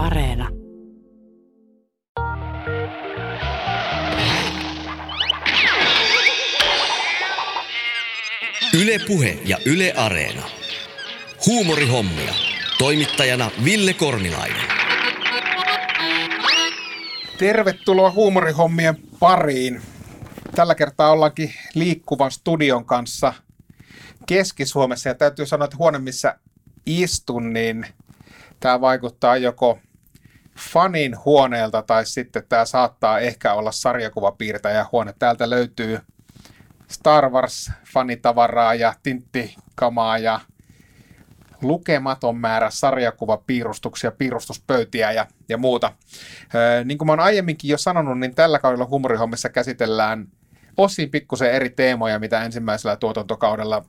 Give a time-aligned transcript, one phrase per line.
[0.00, 0.48] Areena.
[8.80, 10.42] Yle Puhe ja Yle Areena.
[11.46, 12.34] Huumorihommia.
[12.78, 14.66] Toimittajana Ville Kornilainen.
[17.38, 19.82] Tervetuloa huumorihommien pariin.
[20.54, 23.32] Tällä kertaa ollaankin liikkuvan studion kanssa
[24.26, 26.38] Keski-Suomessa ja täytyy sanoa, että huone missä
[26.86, 27.86] istun, niin
[28.60, 29.78] tämä vaikuttaa joko
[30.60, 35.14] fanin huoneelta tai sitten tämä saattaa ehkä olla sarjakuvapiirtäjä huone.
[35.18, 36.00] Täältä löytyy
[36.88, 40.40] Star Wars-fanitavaraa ja tinttikamaa ja
[41.62, 45.92] lukematon määrä sarjakuvapiirustuksia, piirustuspöytiä ja, ja muuta.
[46.54, 50.26] Öö, niin kuin mä oon aiemminkin jo sanonut, niin tällä kaudella humorihommissa käsitellään
[50.76, 53.84] osin pikkusen eri teemoja, mitä ensimmäisellä tuotantokaudella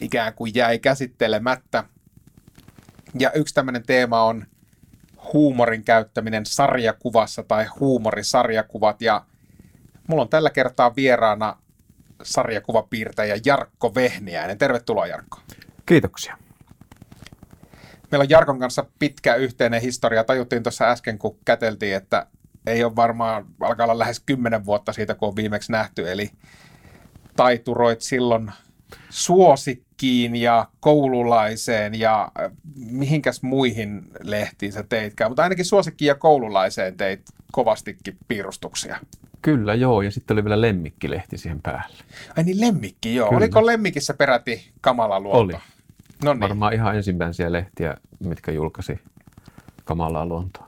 [0.00, 1.84] ikään kuin jäi käsittelemättä.
[3.18, 4.46] Ja yksi tämmöinen teema on
[5.32, 9.02] huumorin käyttäminen sarjakuvassa tai huumorisarjakuvat.
[9.02, 9.24] Ja
[10.08, 11.56] mulla on tällä kertaa vieraana
[12.22, 14.58] sarjakuvapiirtäjä Jarkko Vehniäinen.
[14.58, 15.38] Tervetuloa Jarkko.
[15.86, 16.36] Kiitoksia.
[18.10, 20.24] Meillä on Jarkon kanssa pitkä yhteinen historia.
[20.24, 22.26] Tajuttiin tuossa äsken, kun käteltiin, että
[22.66, 26.10] ei ole varmaan, alkaa olla lähes kymmenen vuotta siitä, kun on viimeksi nähty.
[26.10, 26.30] Eli
[27.36, 28.52] taituroit silloin
[30.00, 35.30] suosikkiin ja koululaiseen ja äh, mihinkäs muihin lehtiin sä teitkään.
[35.30, 37.20] Mutta ainakin suosikkiin ja koululaiseen teit
[37.52, 38.98] kovastikin piirustuksia.
[39.42, 40.02] Kyllä, joo.
[40.02, 41.96] Ja sitten oli vielä lemmikkilehti siihen päälle.
[42.36, 43.28] Ai niin, lemmikki, joo.
[43.28, 43.38] Kyllä.
[43.38, 45.38] Oliko lemmikissä peräti kamala luonto?
[45.38, 45.62] Oli.
[46.24, 46.40] No niin.
[46.40, 48.98] Varmaan ihan ensimmäisiä lehtiä, mitkä julkaisi
[49.84, 50.66] kamalaa luontoa.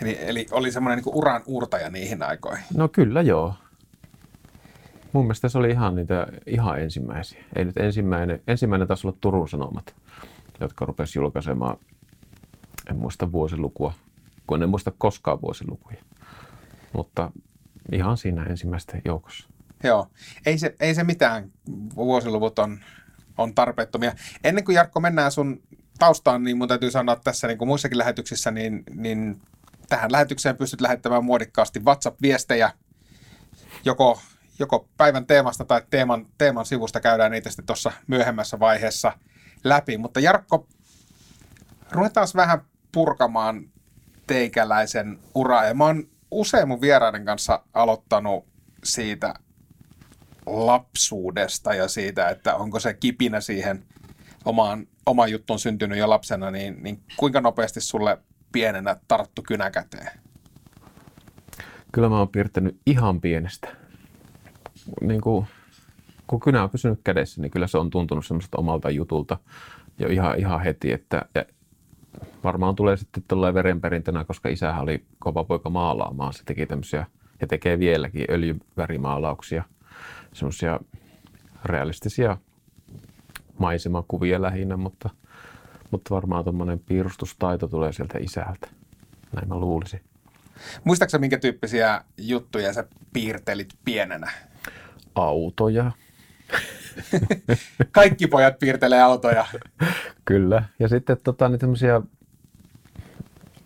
[0.00, 2.64] Eli, eli oli semmoinen niin uran uurtaja niihin aikoihin.
[2.74, 3.54] No kyllä, joo.
[5.12, 7.44] Mun mielestä se oli ihan niitä ihan ensimmäisiä.
[7.56, 9.94] Ei nyt ensimmäinen, ensimmäinen taisi olla Turun Sanomat,
[10.60, 11.76] jotka rupesi julkaisemaan,
[12.90, 13.92] en muista vuosilukua,
[14.46, 15.96] kun en muista koskaan vuosilukuja.
[16.92, 17.30] Mutta
[17.92, 19.48] ihan siinä ensimmäisten joukossa.
[19.84, 20.06] Joo.
[20.46, 21.50] Ei se, ei se mitään.
[21.96, 22.78] Vuosiluvut on,
[23.38, 24.12] on tarpeettomia.
[24.44, 25.62] Ennen kuin Jarkko mennään sun
[25.98, 29.40] taustaan, niin mun täytyy sanoa että tässä niin kuin muissakin lähetyksissä, niin, niin
[29.88, 32.70] tähän lähetykseen pystyt lähettämään muodikkaasti WhatsApp-viestejä
[33.84, 34.20] joko,
[34.62, 39.12] joko päivän teemasta tai teeman, teeman sivusta käydään niitä sitten tuossa myöhemmässä vaiheessa
[39.64, 39.98] läpi.
[39.98, 40.66] Mutta Jarkko,
[41.90, 42.60] ruvetaan vähän
[42.92, 43.64] purkamaan
[44.26, 45.64] teikäläisen uraa.
[45.64, 48.46] Ja mä oon usein mun vieraiden kanssa aloittanut
[48.84, 49.34] siitä
[50.46, 53.84] lapsuudesta ja siitä, että onko se kipinä siihen
[54.44, 58.18] omaan, omaan juttuun syntynyt jo lapsena, niin, niin kuinka nopeasti sulle
[58.52, 60.10] pienenä tarttu kynä käteen?
[61.92, 63.81] Kyllä mä oon piirtänyt ihan pienestä.
[65.00, 65.46] Niin kuin,
[66.26, 69.38] kun kynä on pysynyt kädessä, niin kyllä se on tuntunut semmoiselta omalta jutulta
[69.98, 70.92] jo ihan, ihan heti.
[70.92, 71.44] Että, ja
[72.44, 76.32] varmaan tulee sitten tuolla verenperintönä, koska isähän oli kova poika maalaamaan.
[76.32, 77.06] Se teki tämmöisiä,
[77.40, 79.64] ja tekee vieläkin öljyvärimaalauksia,
[80.32, 80.80] semmoisia
[81.64, 82.36] realistisia
[83.58, 85.10] maisemakuvia lähinnä, mutta,
[85.90, 88.68] mutta varmaan tuommoinen piirustustaito tulee sieltä isältä.
[89.32, 90.00] Näin mä luulisin.
[90.84, 94.30] Muistaaksä minkä tyyppisiä juttuja sä piirtelit pienenä?
[95.14, 95.92] Autoja,
[97.92, 99.46] Kaikki pojat piirtelee autoja.
[100.24, 100.62] Kyllä.
[100.78, 102.02] Ja sitten tota, niin tämmöisiä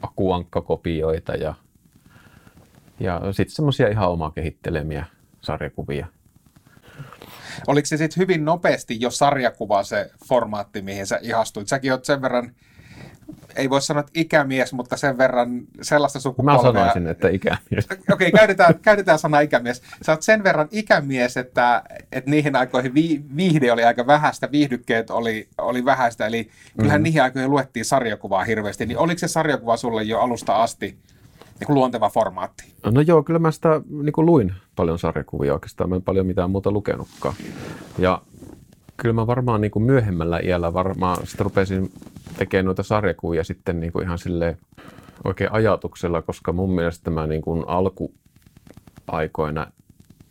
[0.03, 1.55] akuankkakopioita ja,
[3.01, 5.07] ja sitten semmoisia ihan omaa kehittelemiä
[5.41, 6.07] sarjakuvia.
[7.67, 11.69] Oliko se sitten hyvin nopeasti jo sarjakuva se formaatti, mihin sä ihastuit?
[11.69, 12.53] Säkin oot sen verran,
[13.57, 16.63] ei voi sanoa, että ikämies, mutta sen verran sellaista Mä sukupolvea.
[16.63, 17.87] sanoisin, että ikämies.
[18.13, 19.83] Okei, okay, käytetään, käytetään sana ikämies.
[20.03, 25.11] Sä oot sen verran ikämies, että, että niihin aikoihin vi, viihde oli aika vähäistä, viihdykkeet
[25.11, 27.03] oli, oli vähäistä, eli kyllähän mm.
[27.03, 28.87] niihin aikoihin luettiin sarjakuvaa hirveästi.
[28.87, 30.99] Niin oliko se sarjakuva sulle jo alusta asti
[31.61, 32.65] niin kuin luonteva formaatti?
[32.85, 35.91] No joo, kyllä mä sitä niin kuin luin paljon sarjakuvia oikeastaan.
[35.91, 37.35] Mä en paljon mitään muuta lukenutkaan.
[37.99, 38.23] Ja
[38.97, 41.93] kyllä mä varmaan niin kuin myöhemmällä iällä varmaan sitten rupesin
[42.39, 44.59] tekemään noita sarjakuvia sitten niin kuin ihan silleen
[45.25, 49.67] oikein ajatuksella, koska mun mielestä tämä niin kuin alkuaikoina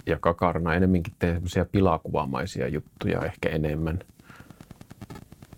[0.06, 4.00] ja kakarana enemmänkin tein semmoisia pilakuvamaisia juttuja ehkä enemmän.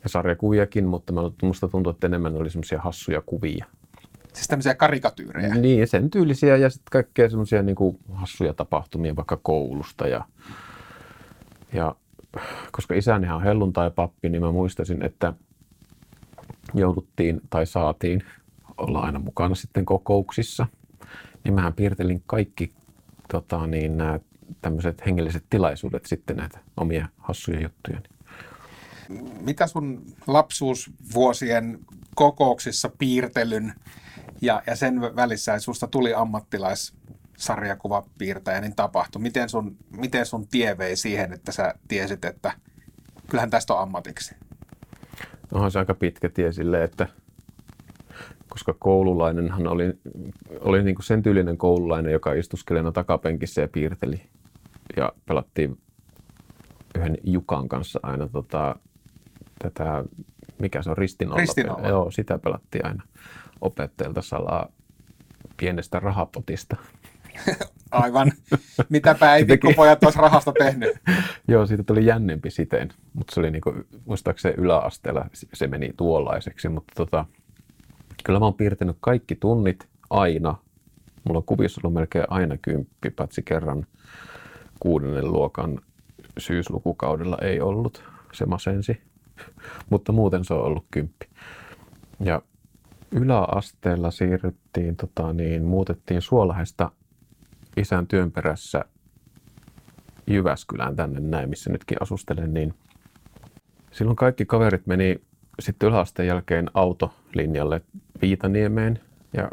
[0.04, 3.66] Ja sarjakuviakin, mutta mä- musta tuntuu, että enemmän oli semmoisia hassuja kuvia.
[4.34, 5.56] Siis tämmöisiä karikatyyrejä.
[5.56, 10.08] Niin, sen tyylisiä ja sitten kaikkea semmoisia niin kuin hassuja tapahtumia vaikka koulusta.
[10.08, 10.26] Ja,
[11.74, 11.96] ja
[12.72, 15.34] koska isäni on helluntai-pappi, niin mä muistasin, että
[16.74, 18.24] jouduttiin tai saatiin
[18.78, 20.68] olla aina mukana sitten kokouksissa.
[21.44, 22.74] Niin mähän piirtelin kaikki
[23.31, 24.19] tota, niin, nämä
[24.62, 28.02] tämmöiset hengelliset tilaisuudet sitten näitä omia hassuja juttuja.
[29.42, 31.80] Mitä sun lapsuusvuosien
[32.16, 33.74] kokouksissa piirtelyn
[34.42, 36.94] ja, ja sen välissä susta tuli ammattilais
[37.38, 39.22] sarjakuvapiirtäjä, niin tapahtui.
[39.22, 42.52] Miten sun, miten sun tie vei siihen, että sä tiesit, että
[43.30, 44.36] kyllähän tästä on ammatiksi?
[45.57, 47.07] Onhan se aika pitkä tie silleen, että
[48.50, 49.94] koska koululainenhan oli,
[50.59, 54.21] oli niin kuin sen tyylinen koululainen, joka istuskeli no takapenkissä ja piirteli.
[54.98, 55.77] Ja pelattiin
[56.95, 58.75] yhden Jukan kanssa aina tota,
[59.59, 60.04] tätä,
[60.59, 61.39] mikä se on, ristinolla.
[61.39, 61.88] Ristinolla.
[61.88, 63.04] Joo, sitä pelattiin aina
[63.62, 64.69] opettajalta salaa
[65.57, 66.75] pienestä rahapotista.
[67.92, 68.31] Aivan.
[68.89, 70.89] Mitäpä ei pikkupojat olisi rahasta tehnyt.
[71.48, 73.74] Joo, siitä tuli jännempi siten, mutta se oli niinku,
[74.06, 77.25] muistaakseni yläasteella se meni tuollaiseksi, mutta tota,
[78.24, 80.56] kyllä mä oon piirtänyt kaikki tunnit aina.
[81.24, 83.86] Mulla on kuvissa ollut melkein aina kymppi, paitsi kerran
[84.80, 85.81] kuudennen luokan
[86.38, 88.04] syyslukukaudella ei ollut.
[88.33, 89.01] Se masensi,
[89.90, 91.25] mutta muuten se on ollut kymppi.
[92.19, 92.42] Ja
[93.12, 96.92] yläasteella siirryttiin, tota, niin, muutettiin Suolahdesta
[97.78, 98.86] isän työn perässä
[100.28, 102.74] Jyväskylään tänne näin, missä nytkin asustelen, niin
[103.92, 105.22] silloin kaikki kaverit meni
[105.60, 107.82] sitten yläasteen jälkeen autolinjalle
[108.22, 109.00] Viitaniemeen
[109.34, 109.50] ja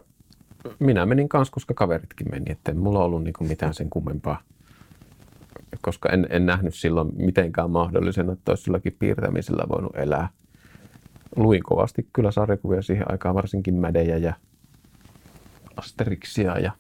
[0.79, 4.43] minä menin kanssa, koska kaveritkin meni, että mulla ollut niinku mitään sen kummempaa,
[5.81, 10.29] koska en, en nähnyt silloin mitenkään mahdollisena, että olisi silläkin piirtämisellä voinut elää.
[11.37, 14.35] Luin kovasti kyllä sarjakuvia siihen aikaan, varsinkin Mädejä ja
[15.76, 16.73] Asterixia ja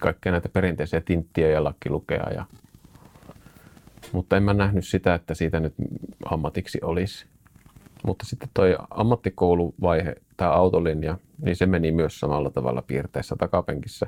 [0.00, 2.30] kaikkea näitä perinteisiä tinttiä ja lakkilukea.
[2.34, 2.44] Ja...
[4.12, 5.74] Mutta en mä nähnyt sitä, että siitä nyt
[6.24, 7.26] ammatiksi olisi.
[8.04, 14.06] Mutta sitten toi ammattikouluvaihe, tämä autolinja, niin se meni myös samalla tavalla piirteessä takapenkissä.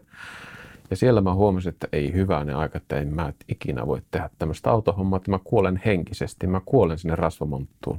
[0.91, 2.13] Ja siellä mä huomasin, että ei
[2.45, 6.61] ne aika, että en mä ikinä voi tehdä tämmöistä autohommaa, että mä kuolen henkisesti, mä
[6.67, 7.99] kuolen sinne rasvamonttuun.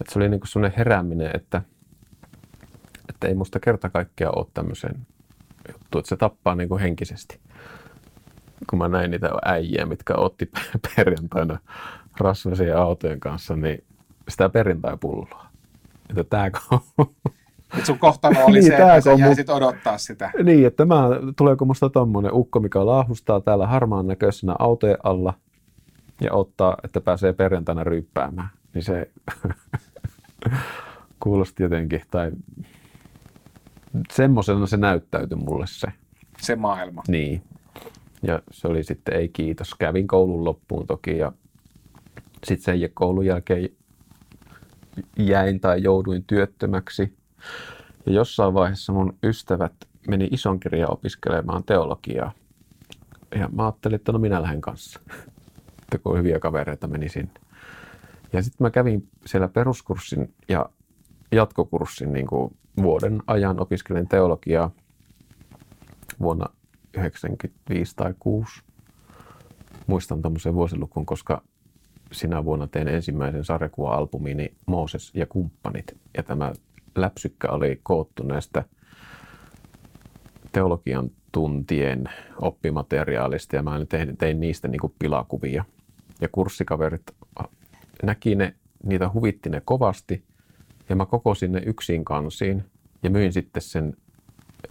[0.00, 1.62] Että se oli niin kuin sellainen herääminen, että,
[3.08, 5.06] että ei musta kerta kaikkiaan ole tämmöisen
[5.72, 7.40] juttu, että se tappaa niin kuin henkisesti.
[8.70, 10.50] Kun mä näin niitä äijiä, mitkä otti
[10.96, 11.58] perjantaina
[12.20, 13.84] rasvaisia autojen kanssa, niin
[14.28, 15.46] sitä perjantai-pulloa.
[16.10, 16.80] Että tääkö on...
[17.78, 19.56] Et sun kohtalo oli niin, se, että sä jäisit mun...
[19.56, 20.30] odottaa sitä.
[20.42, 25.34] Niin, että mä, tuleeko musta tommonen ukko, mikä laahustaa täällä harmaan näköisenä autojen alla
[26.20, 28.48] ja ottaa, että pääsee perjantaina ryyppäämään.
[28.74, 29.10] Niin se
[31.22, 32.32] kuulosti jotenkin, tai
[34.12, 35.86] semmoisena se näyttäytyi mulle se.
[36.40, 37.02] Se maailma.
[37.08, 37.42] Niin.
[38.22, 39.74] Ja se oli sitten ei kiitos.
[39.74, 41.32] Kävin koulun loppuun toki ja
[42.44, 43.68] sitten sen koulun jälkeen
[45.18, 47.16] jäin tai jouduin työttömäksi.
[48.06, 49.72] Ja jossain vaiheessa mun ystävät
[50.08, 52.32] meni ison kirjan opiskelemaan teologiaa.
[53.34, 55.00] Ja mä ajattelin, että no minä lähden kanssa.
[55.82, 57.32] Että kun hyviä kavereita meni sinne.
[58.32, 60.70] Ja sitten mä kävin siellä peruskurssin ja
[61.32, 64.70] jatkokurssin niin kuin vuoden ajan opiskelen teologiaa
[66.20, 68.62] vuonna 1995 tai 6.
[69.86, 71.42] Muistan tämmöisen vuosilukun, koska
[72.12, 75.96] sinä vuonna tein ensimmäisen sarjakuva-albumini Mooses ja kumppanit.
[76.16, 76.52] Ja tämä
[76.96, 78.64] läpsykkä oli koottu näistä
[80.52, 82.04] teologian tuntien
[82.40, 85.64] oppimateriaalista ja mä tein, tein niistä niin pilakuvia.
[86.20, 87.02] Ja kurssikaverit
[88.02, 90.22] näki ne, niitä huvitti ne kovasti–
[90.88, 92.64] ja mä kokosin ne yksin kansiin
[93.02, 93.96] ja myin sitten sen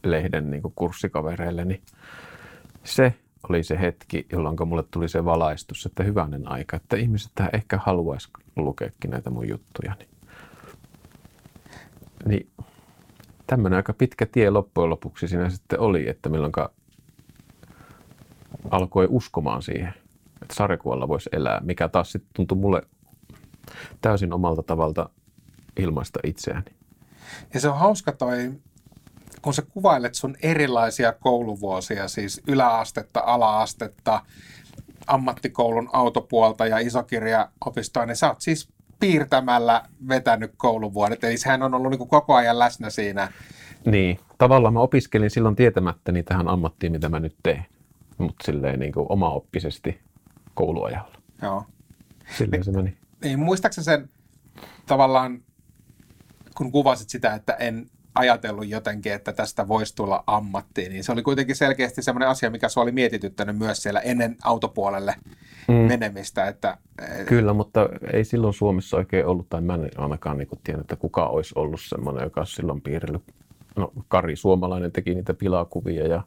[0.04, 1.82] lehden niin kurssikavereille, niin
[2.84, 3.13] se
[3.50, 8.30] oli se hetki, jolloin mulle tuli se valaistus, että hyvänen aika, että ihmiset ehkä haluaisi
[8.56, 9.96] lukeekin näitä mun juttuja.
[10.00, 10.10] Niin,
[12.25, 12.50] niin
[13.48, 16.54] tämmöinen aika pitkä tie loppujen lopuksi siinä sitten oli, että milloin
[18.72, 19.94] alkoi uskomaan siihen,
[20.42, 22.82] että sarjakuvalla voisi elää, mikä taas sitten tuntui mulle
[24.01, 25.10] täysin omalta tavalta
[25.79, 26.72] ilmaista itseäni.
[27.53, 28.51] Ja se on hauska toi,
[29.41, 34.22] kun sä kuvailet sun erilaisia kouluvuosia, siis yläastetta, alaastetta,
[35.08, 41.24] ammattikoulun autopuolta ja isokirjaopistoa, niin sä oot siis piirtämällä vetänyt kouluvuodet.
[41.24, 43.32] Eli sehän on ollut niin koko ajan läsnä siinä.
[43.86, 47.65] Niin, tavallaan mä opiskelin silloin tietämättäni tähän ammattiin, mitä mä nyt teen.
[48.17, 50.00] Mutta silleen niin kuin omaoppisesti
[50.53, 51.17] kouluajalla.
[51.41, 51.63] Joo.
[52.38, 52.98] Silleen niin, se meni.
[53.24, 54.10] Niin, muistaakseni sen
[54.86, 55.41] tavallaan
[56.58, 61.24] kun kuvasit sitä, että en ajatellut jotenkin, että tästä voisi tulla ammatti, niin se oli
[61.24, 65.16] kuitenkin selkeästi semmoinen asia, mikä se oli mietityttänyt myös siellä ennen autopuolelle
[65.68, 65.74] mm.
[65.74, 66.48] menemistä.
[66.48, 66.78] Että,
[67.26, 71.28] Kyllä, mutta ei silloin Suomessa oikein ollut, tai mä en ainakaan niin tiedä, että kuka
[71.28, 73.24] olisi ollut semmoinen, joka olisi silloin piirrellyt.
[73.76, 76.24] No, Kari Suomalainen teki niitä pilakuvia ja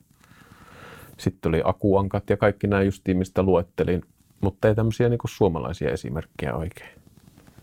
[1.19, 4.03] sitten oli Akuankat ja kaikki nämä justiin, mistä luettelin,
[4.41, 6.99] mutta ei tämmöisiä niin suomalaisia esimerkkejä oikein.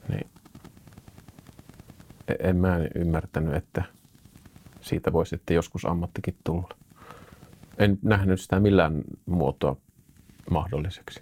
[0.10, 0.28] Niin
[2.40, 3.84] en mä ymmärtänyt, että
[4.82, 6.70] siitä voisi sitten joskus ammattikin tulla.
[7.78, 9.76] En nähnyt sitä millään muotoa
[10.50, 11.22] mahdolliseksi.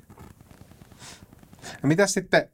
[1.83, 2.49] No mitäs sitten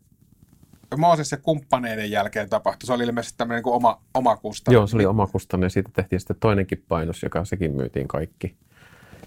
[0.98, 2.88] Mooses ja kumppaneiden jälkeen tapahtui?
[2.88, 4.74] Se oli ilmeisesti tämmöinen niin kuin oma, oma kustannus.
[4.74, 8.56] Joo, se oli omakustanne ja siitä tehtiin sitten toinenkin painos, joka sekin myytiin kaikki.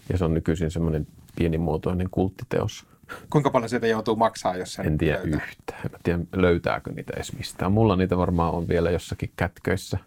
[0.08, 2.86] Ja se on nykyisin semmoinen pienimuotoinen kulttiteos.
[3.30, 5.40] Kuinka paljon siitä joutuu maksaa, jos sen En tiedä löytää?
[5.46, 5.80] yhtään.
[5.84, 7.72] En tiedä, löytääkö niitä edes mistään.
[7.72, 9.98] Mulla niitä varmaan on vielä jossakin kätköissä.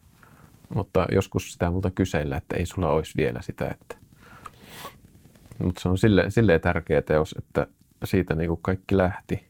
[0.75, 3.67] Mutta joskus sitä multa kysellä, että ei sulla olisi vielä sitä.
[3.67, 3.95] Että...
[5.63, 7.67] Mutta se on silleen, silleen tärkeä teos, että
[8.03, 9.45] siitä niin kuin kaikki lähti.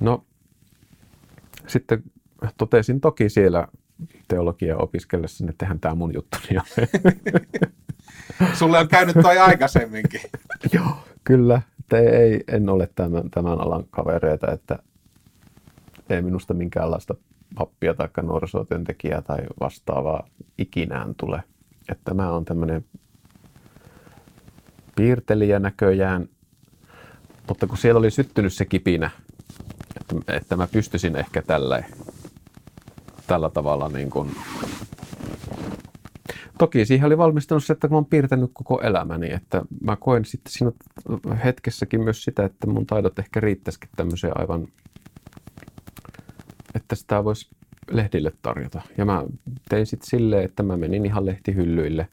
[0.00, 0.24] No,
[1.66, 2.02] sitten
[2.56, 3.68] totesin toki siellä
[4.28, 6.88] teologia opiskellessa, että eihän tämä mun juttuni ole.
[8.58, 10.20] Sulle on käynyt toi aikaisemminkin.
[10.74, 11.62] Joo, kyllä.
[11.88, 14.78] Te ei, en ole tämän, tämän alan kavereita, että
[16.10, 17.14] ei minusta minkäänlaista
[17.54, 20.28] pappia tai nuorisotyöntekijää tai vastaavaa
[20.58, 21.42] ikinään tule.
[21.88, 22.84] Että mä oon tämmöinen
[24.96, 26.28] piirtelijä näköjään,
[27.48, 29.10] mutta kun siellä oli syttynyt se kipinä,
[30.00, 31.82] että, että mä pystyisin ehkä tällä,
[33.26, 34.30] tällä tavalla niin kuin
[36.58, 40.52] Toki siihen oli valmistunut se, että mä oon piirtänyt koko elämäni, että mä koen sitten
[40.52, 40.72] siinä
[41.44, 44.68] hetkessäkin myös sitä, että mun taidot ehkä riittäisikin tämmöiseen aivan,
[46.74, 47.50] että sitä voisi
[47.90, 48.82] lehdille tarjota.
[48.96, 49.24] Ja mä
[49.68, 52.08] tein sitten silleen, että mä menin ihan lehtihyllyille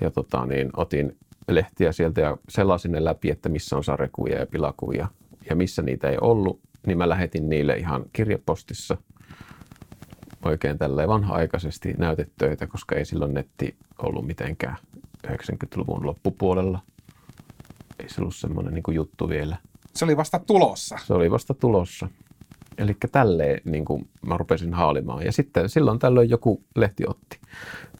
[0.00, 1.16] ja tota, niin, otin
[1.48, 5.08] lehtiä sieltä ja selasin ne läpi, että missä on sarjakuvia ja pilakuvia.
[5.50, 8.96] Ja missä niitä ei ollut, niin mä lähetin niille ihan kirjepostissa–
[10.46, 14.76] oikein tälleen vanha-aikaisesti näytetöitä, koska ei silloin netti ollut mitenkään
[15.26, 16.80] 90-luvun loppupuolella.
[17.98, 19.56] Ei se ollut semmoinen niin juttu vielä.
[19.94, 20.98] Se oli vasta tulossa.
[21.06, 22.08] Se oli vasta tulossa.
[22.78, 25.24] Eli tälleen niin kuin mä rupesin haalimaan.
[25.24, 27.40] Ja sitten silloin tällöin joku lehti otti.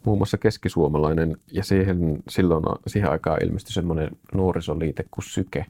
[0.05, 1.37] Muun muassa keskisuomalainen.
[1.53, 5.67] Ja siihen, silloin siihen aikaan ilmestyi semmoinen nuorisoliite kuin Syke.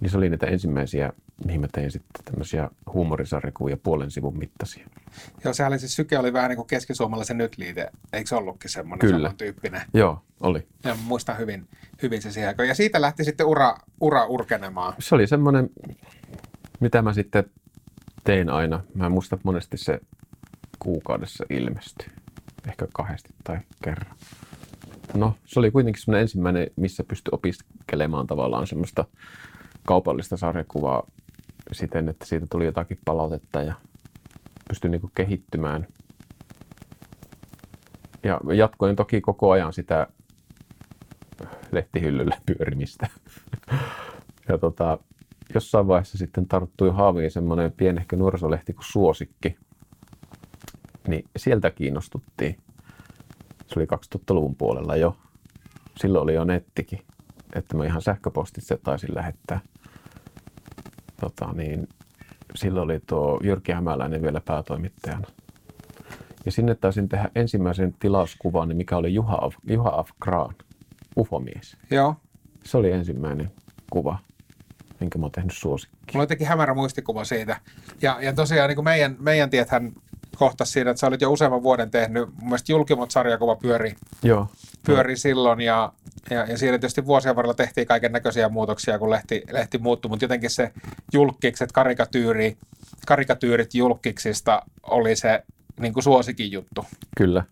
[0.00, 1.12] Niin se oli niitä ensimmäisiä,
[1.44, 4.86] mihin mä tein sitten tämmöisiä huumorisarjakuvia puolen sivun mittaisia.
[5.44, 7.90] Joo, sehän oli siis Syke oli vähän niin kuin keskisuomalaisen nyt liite.
[8.12, 9.28] Eikö se ollutkin semmoinen Kyllä.
[9.28, 9.82] samantyyppinen?
[9.94, 10.66] Joo, oli.
[10.84, 11.68] Ja muistan hyvin,
[12.02, 12.54] hyvin se siihen.
[12.68, 14.94] Ja siitä lähti sitten ura, ura urkenemaan.
[14.98, 15.70] se oli semmoinen,
[16.80, 17.44] mitä mä sitten
[18.24, 18.80] tein aina.
[18.94, 20.00] Mä en muista monesti se
[20.78, 22.06] kuukaudessa ilmestyi.
[22.68, 24.16] Ehkä kahdesti tai kerran.
[25.14, 29.04] No, se oli kuitenkin semmoinen ensimmäinen, missä pystyi opiskelemaan tavallaan semmoista
[29.88, 31.06] kaupallista sarjakuvaa
[31.72, 33.74] siten, että siitä tuli jotakin palautetta ja
[34.68, 35.86] pystyi niin kehittymään.
[38.22, 40.06] Ja jatkoin toki koko ajan sitä
[41.72, 43.08] lehtihyllyllä pyörimistä.
[44.48, 44.98] Ja tota,
[45.54, 49.56] jossain vaiheessa sitten tarttui haaviin semmoinen pienehkö nuorisolehti kuin Suosikki.
[51.06, 52.56] Niin sieltä kiinnostuttiin.
[53.66, 55.16] Se oli 2000-luvun puolella jo.
[55.96, 56.98] Silloin oli jo nettikin.
[57.54, 59.60] Että mä ihan sähköpostitse taisin lähettää.
[61.20, 61.88] Tota, niin,
[62.54, 65.26] silloin oli tuo Jyrki Hämäläinen vielä päätoimittajana.
[66.44, 70.54] Ja sinne taisin tehdä ensimmäisen tilauskuvan, mikä oli Juha Af, Juha Af Graan,
[71.16, 71.76] ufomies.
[71.90, 72.14] Joo.
[72.64, 73.50] Se oli ensimmäinen
[73.90, 74.18] kuva,
[75.00, 75.96] minkä mä oon tehnyt suosikki.
[76.12, 77.60] Mulla on jotenkin hämärä muistikuva siitä.
[78.02, 79.92] Ja, ja tosiaan niin kuin meidän, meidän tiethän
[80.38, 82.28] kohtasi siinä, että sä olit jo useamman vuoden tehnyt.
[82.36, 84.48] Mun mielestä Julkimot sarjakuva pyöri, Joo.
[84.86, 85.92] pyöri silloin ja,
[86.30, 90.24] ja, ja siinä tietysti vuosien varrella tehtiin kaiken näköisiä muutoksia, kun lehti, lehti muuttui, mutta
[90.24, 90.72] jotenkin se
[91.12, 92.56] julkkikset, karikatyyri,
[93.06, 95.42] karikatyyrit julkiksista oli se
[95.80, 96.84] niin kuin suosikin juttu.
[97.16, 97.44] Kyllä.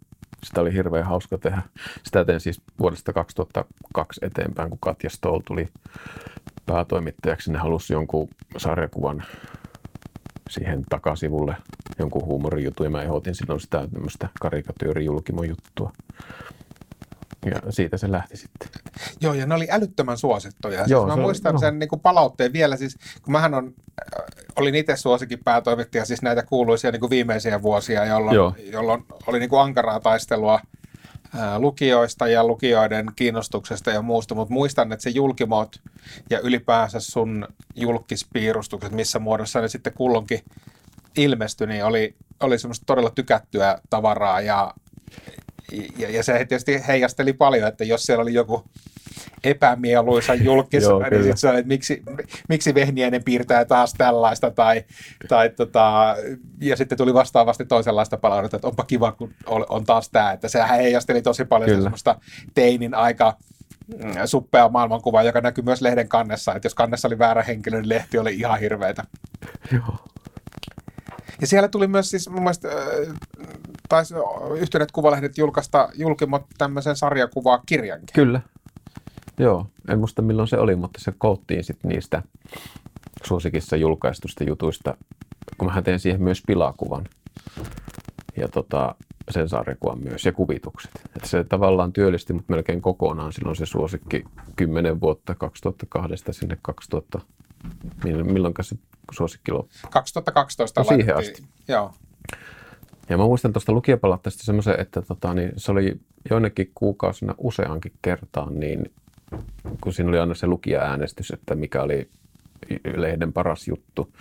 [0.45, 1.63] Sitä oli hirveän hauska tehdä.
[2.03, 5.69] Sitä tein siis vuodesta 2002 eteenpäin, kun Katja Stoll tuli
[6.67, 7.53] päätoimittajaksi.
[7.53, 9.25] Ne halusi jonkun sarjakuvan
[10.51, 11.57] siihen takasivulle,
[11.99, 15.93] jonkun huumorijutun, ja mä ehdotin silloin sitä tämmöistä karikatyyrijulkimon juttua.
[17.47, 18.69] Ja siitä se lähti sitten.
[19.21, 20.79] Joo, ja ne oli älyttömän suosittuja.
[20.79, 21.61] Siis Joo, mä se- muistan no.
[21.61, 24.25] sen niin kuin palautteen vielä, siis kun mähän on, äh,
[24.57, 28.55] olin itse suosikin päätoimittaja, siis näitä kuuluisia niin kuin viimeisiä vuosia, jolloin, Joo.
[28.73, 30.61] jolloin oli niin kuin ankaraa taistelua
[31.59, 35.81] lukijoista ja lukijoiden kiinnostuksesta ja muusta, mutta muistan, että se julkimot
[36.31, 40.41] ja ylipäänsä sun julkispiirustukset, missä muodossa ne sitten kulloinkin
[41.17, 44.75] ilmestyi, niin oli, oli semmoista todella tykättyä tavaraa ja,
[45.99, 48.65] ja, ja se tietysti heijasteli paljon, että jos siellä oli joku
[49.45, 52.03] epämieluisa julkis, Joo, niin sitten se oli, että miksi,
[52.49, 54.85] miksi Vehniäinen piirtää taas tällaista, tai,
[55.29, 56.17] tai tota,
[56.61, 60.79] ja sitten tuli vastaavasti toisenlaista palautetta, että onpa kiva, kun on, taas tämä, että sehän
[60.79, 61.83] heijasteli tosi paljon Kyllä.
[61.83, 62.21] semmoista
[62.55, 63.37] teinin aika
[64.05, 67.89] mm, suppea maailmankuvaa, joka näkyy myös lehden kannessa, että jos kannessa oli väärä henkilö, niin
[67.89, 69.05] lehti oli ihan hirveätä.
[69.73, 69.99] Joo.
[71.41, 72.69] Ja siellä tuli myös siis mun mielestä
[73.89, 74.15] taisi
[74.59, 78.15] yhteydet kuvalehdet julkaista julkimot tämmöisen sarjakuvaa kirjankin.
[78.15, 78.41] Kyllä.
[79.39, 82.23] Joo, en muista milloin se oli, mutta se koottiin sitten niistä
[83.25, 84.97] suosikissa julkaistusta jutuista,
[85.59, 87.05] kun mä teen siihen myös pilakuvan.
[88.37, 88.95] Ja tota,
[89.31, 90.91] sen sarjakuvan myös ja kuvitukset.
[91.17, 94.25] Että se tavallaan työllisti mut melkein kokonaan silloin se suosikki
[94.57, 97.21] 10 vuotta 2002 sinne 2000.
[98.05, 98.77] Milloin se
[99.13, 99.91] suosikki loppui?
[99.91, 101.45] 2012 no, siihen asti.
[101.69, 101.95] Joo.
[103.09, 108.61] Ja mä muistan tuosta lukijapalautteesta semmoisen, että tota, niin se oli joinnekin kuukausina useankin kertaan,
[108.61, 108.93] niin
[109.81, 112.09] kun siinä oli aina se lukijaäänestys, että mikä oli
[112.97, 114.13] lehden paras juttu,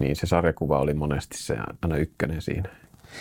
[0.00, 2.68] niin se sarjakuva oli monesti se aina ykkönen siinä.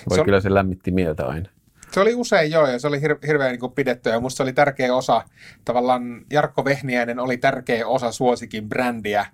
[0.10, 1.50] Voi se kyllä se lämmitti mieltä aina.
[1.92, 4.54] Se oli usein joo, ja se oli hir- hirveän niin pidetty, ja musta se oli
[4.54, 5.24] tärkeä osa,
[5.66, 9.26] tavallaan Jarkko Vehniäinen oli tärkeä osa suosikin brändiä,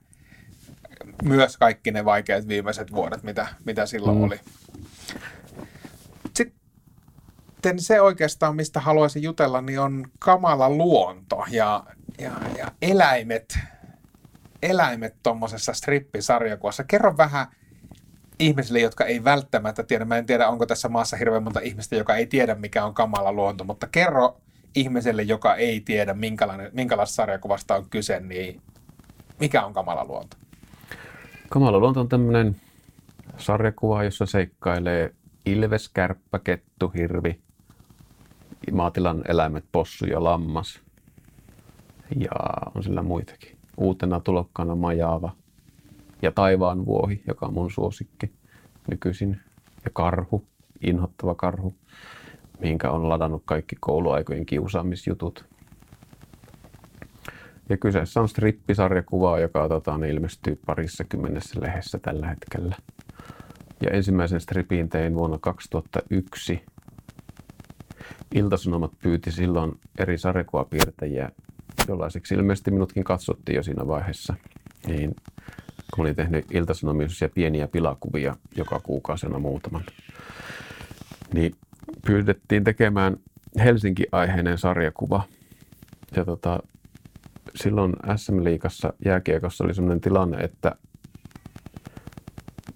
[1.24, 4.24] myös kaikki ne vaikeat viimeiset vuodet, mitä, mitä silloin mm.
[4.24, 4.40] oli.
[6.36, 11.84] Sitten se oikeastaan, mistä haluaisin jutella, niin on kamala luonto ja,
[12.20, 13.60] ja, ja eläimet,
[14.62, 16.84] eläimet tuommoisessa strippisarjakuvassa.
[16.84, 17.48] Kerro vähän
[18.40, 20.06] ihmisille, jotka ei välttämättä tiedä.
[20.06, 23.34] Mä en tiedä, onko tässä maassa hirveän monta ihmistä, joka ei tiedä, mikä on kamala
[23.34, 24.42] luonto, mutta kerro
[24.76, 28.62] ihmiselle, joka ei tiedä, minkälainen, minkälaista sarjakuvasta on kyse, niin
[29.40, 30.38] mikä on kamala luonto?
[31.50, 32.56] Kamala luonto on tämmöinen
[33.38, 37.40] sarjakuva, jossa seikkailee ilves, kärppä, kettu, hirvi,
[38.72, 40.80] maatilan eläimet, possu ja lammas.
[42.16, 42.32] Ja
[42.76, 43.58] on sillä muitakin.
[43.78, 45.36] Uutena tulokkaana majaava
[46.22, 48.32] ja taivaan vuohi, joka on mun suosikki
[48.90, 49.42] nykyisin.
[49.86, 50.48] Ja karhu,
[50.82, 51.76] inhottava karhu,
[52.60, 55.46] mihinkä on ladannut kaikki kouluaikojen kiusaamisjutut.
[57.70, 62.76] Ja kyseessä on strippisarjakuva, joka tota, niin ilmestyy parissa kymmenessä lehdessä tällä hetkellä.
[63.82, 66.62] Ja ensimmäisen stripin tein vuonna 2001
[68.36, 71.32] Iltasanomat pyyti silloin eri sarjakuvapiirtäjiä,
[71.88, 74.36] jollaiseksi ilmeisesti minutkin katsottiin jo siinä vaiheessa.
[74.88, 75.16] Niin
[75.94, 79.84] kun olin tehnyt iltasanomisia pieniä pilakuvia joka kuukausina muutaman,
[81.34, 81.56] niin
[82.06, 83.18] pyydettiin tekemään
[83.64, 85.24] Helsinki-aiheinen sarjakuva.
[86.16, 86.60] Ja tota,
[87.58, 90.76] silloin SM-liikassa jääkiekossa oli sellainen tilanne, että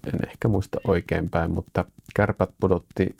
[0.06, 1.84] en ehkä muista oikein päin, mutta
[2.16, 3.16] kärpät pudotti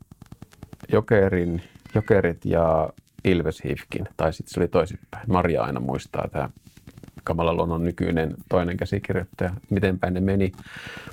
[0.92, 1.62] Jokerin
[1.94, 2.92] Jokerit ja
[3.24, 5.24] Ilves Hifkin, tai sitten se oli toisinpäin.
[5.32, 6.50] Maria aina muistaa tämä
[7.24, 10.52] Kamala Luonnon nykyinen toinen käsikirjoittaja, miten päin ne meni.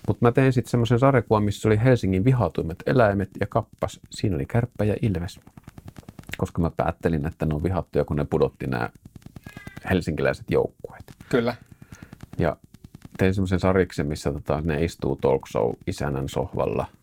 [0.08, 4.00] Mutta mä tein sitten semmoisen sarjakuvan, missä oli Helsingin vihatuimmat eläimet ja kappas.
[4.10, 5.40] Siinä oli kärppä ja ilves.
[6.38, 8.90] Koska mä päättelin, että ne on vihattuja, kun ne pudotti nämä
[9.90, 11.04] helsinkiläiset joukkueet.
[11.30, 11.56] Kyllä.
[12.38, 12.58] Ja
[13.18, 16.86] tein semmoisen sarjiksen, missä tota, ne istuu talk show isänän sohvalla–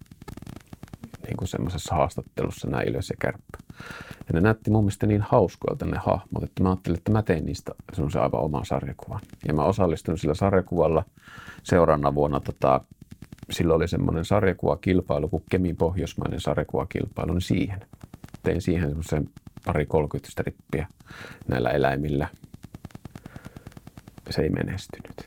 [1.27, 3.59] niin kuin semmoisessa haastattelussa nämä Ilves ja Kärppä.
[4.29, 7.47] Ja ne näytti mun mielestä niin hauskoilta ne hahmot, että mä ajattelin, että mä tein
[7.47, 9.21] niistä semmoisen aivan oman sarjakuvan.
[9.49, 11.05] Ja mä osallistuin sillä sarjakuvalla
[11.63, 12.81] seuraavana vuonna tota,
[13.51, 17.81] silloin oli semmoinen sarjakuvakilpailu kuin Kemin pohjoismainen sarjakuvakilpailu, niin siihen.
[18.43, 19.29] Tein siihen semmoisen
[19.65, 20.87] pari 30 strippiä
[21.49, 22.29] näillä eläimillä.
[24.31, 25.27] Se ei menestynyt.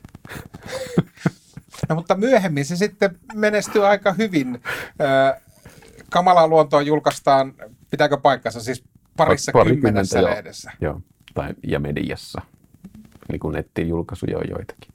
[1.88, 4.62] No, mutta myöhemmin se sitten menestyy aika hyvin.
[6.10, 7.54] Kamalaa luontoa julkaistaan,
[7.90, 8.84] pitääkö paikkansa, siis
[9.16, 10.30] parissa Pari, kymmenessä joo.
[10.30, 10.72] lehdessä?
[10.80, 11.00] Joo,
[11.34, 12.42] tai, ja mediassa.
[13.28, 14.92] Niin kuin nettiin julkaisuja on joitakin.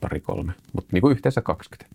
[0.00, 1.94] Pari kolme, mutta niin kuin yhteensä 20.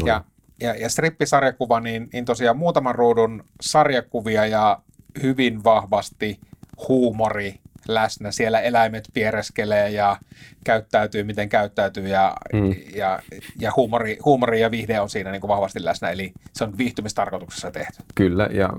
[0.00, 0.06] No.
[0.06, 0.24] Ja,
[0.60, 4.80] ja, ja strippisarjakuva, niin, niin tosiaan muutaman ruudun sarjakuvia ja
[5.22, 6.40] hyvin vahvasti
[6.88, 7.60] huumori
[7.94, 8.30] läsnä.
[8.30, 10.16] Siellä eläimet piereskelee ja
[10.64, 12.74] käyttäytyy, miten käyttäytyy ja, mm.
[12.94, 13.22] ja,
[13.58, 16.10] ja huumori, huumori ja viihde on siinä niin kuin vahvasti läsnä.
[16.10, 18.02] Eli se on viihtymistarkoituksessa tehty.
[18.14, 18.70] Kyllä ja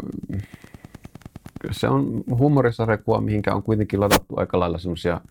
[1.72, 5.22] se on huumorisarjakuva, mihinkä on kuitenkin ladattu aika lailla semmoisia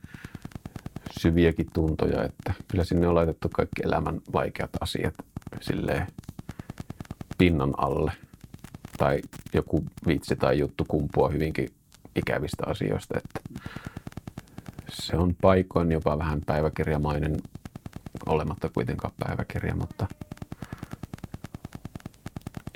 [1.21, 5.15] syviäkin tuntoja, että kyllä sinne on laitettu kaikki elämän vaikeat asiat
[5.61, 6.07] silleen
[7.39, 8.13] pinnan alle.
[8.99, 9.21] Tai
[9.53, 11.69] joku vitsi tai juttu kumpua hyvinkin
[12.17, 13.41] ikävistä asioista, että
[14.89, 17.37] se on paikoin jopa vähän päiväkirjamainen,
[18.27, 20.07] olematta kuitenkaan päiväkirja, mutta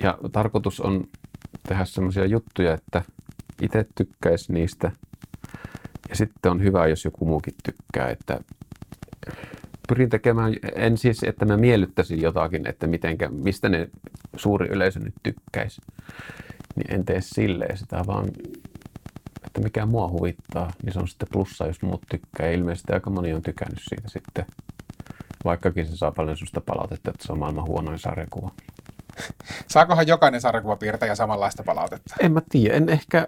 [0.03, 1.05] ja tarkoitus on
[1.69, 3.03] tehdä semmoisia juttuja, että
[3.63, 4.93] itse tykkäisi niistä.
[6.09, 8.41] Ja sitten on hyvä, jos joku muukin tykkää, että
[9.89, 13.89] pyrin tekemään, en siis, että mä miellyttäisin jotakin, että mitenkä, mistä ne
[14.37, 15.81] suuri yleisö nyt tykkäisi,
[16.77, 18.29] niin en tee silleen sitä, vaan
[19.47, 22.51] että mikä mua huvittaa, niin se on sitten plussa, jos muut tykkää.
[22.51, 24.47] Ilmeisesti aika moni on tykännyt siitä sitten,
[25.45, 28.51] vaikkakin se saa paljon sellaista palautetta, että se on maailman huonoin sarjakuva.
[29.69, 32.15] Saakohan jokainen sarjakuvapiirtäjä samanlaista palautetta?
[32.21, 33.27] En mä tiedä, en ehkä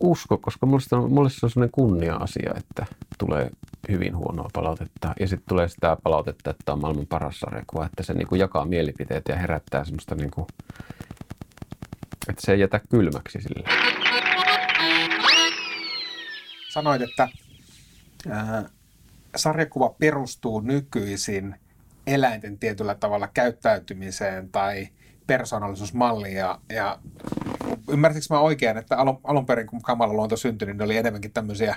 [0.00, 2.86] usko, koska mulle se on, mulle se on sellainen kunnia-asia, että
[3.18, 3.50] tulee
[3.88, 5.14] hyvin huonoa palautetta.
[5.20, 9.24] Ja sitten tulee sitä palautetta, että on maailman paras sarjakuva, että se niinku jakaa mielipiteet
[9.28, 10.46] ja herättää semmoista, niinku,
[12.28, 13.68] että se ei jätä kylmäksi sille.
[16.78, 17.28] Sanoit, että
[18.30, 18.64] ää,
[19.36, 21.54] sarjakuva perustuu nykyisin
[22.06, 24.88] eläinten tietyllä tavalla käyttäytymiseen tai
[25.26, 26.36] persoonallisuusmalliin.
[26.36, 26.98] Ja, ja
[27.90, 31.76] ymmärsikö mä oikein, että alun, alun perin kun Kamala luonto syntyi, niin oli enemmänkin tämmöisiä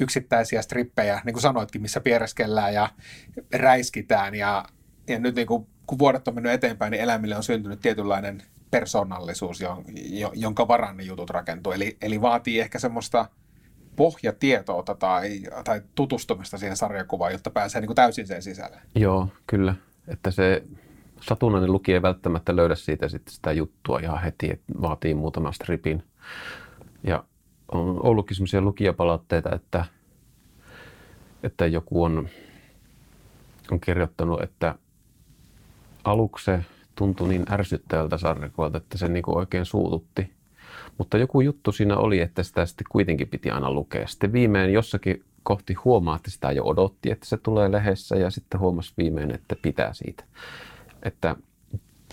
[0.00, 2.88] yksittäisiä strippejä, niin kuin sanoitkin, missä piereskellään ja
[3.54, 4.34] räiskitään.
[4.34, 4.64] Ja,
[5.08, 9.60] ja nyt niin kuin, kun vuodet on mennyt eteenpäin, niin eläimille on syntynyt tietynlainen persoonallisuus,
[10.34, 11.72] jonka varan ne jutut rakentuu.
[11.72, 13.28] Eli, eli vaatii ehkä semmoista
[13.98, 18.80] pohjatietoa tai, tai tutustumista siihen sarjakuvaan, jotta pääsee niin kuin täysin sen sisälle.
[18.94, 19.74] Joo, kyllä.
[20.08, 20.62] Että se
[21.20, 26.02] satunnainen lukija ei välttämättä löydä siitä sitten sitä juttua ihan heti, että vaatii muutaman stripin.
[27.02, 27.24] Ja
[27.72, 29.84] on ollutkin sellaisia lukijapalautteita, että,
[31.42, 32.28] että joku on,
[33.70, 34.74] on kirjoittanut, että
[36.04, 40.37] aluksi se tuntui niin ärsyttävältä sarjakuvalta, että se niin oikein suututti.
[40.98, 44.06] Mutta joku juttu siinä oli, että sitä sitten kuitenkin piti aina lukea.
[44.06, 48.60] Sitten viimein jossakin kohti huomaa, että sitä jo odotti, että se tulee lehdessä ja sitten
[48.60, 50.24] huomasi viimein, että pitää siitä.
[51.02, 51.36] Että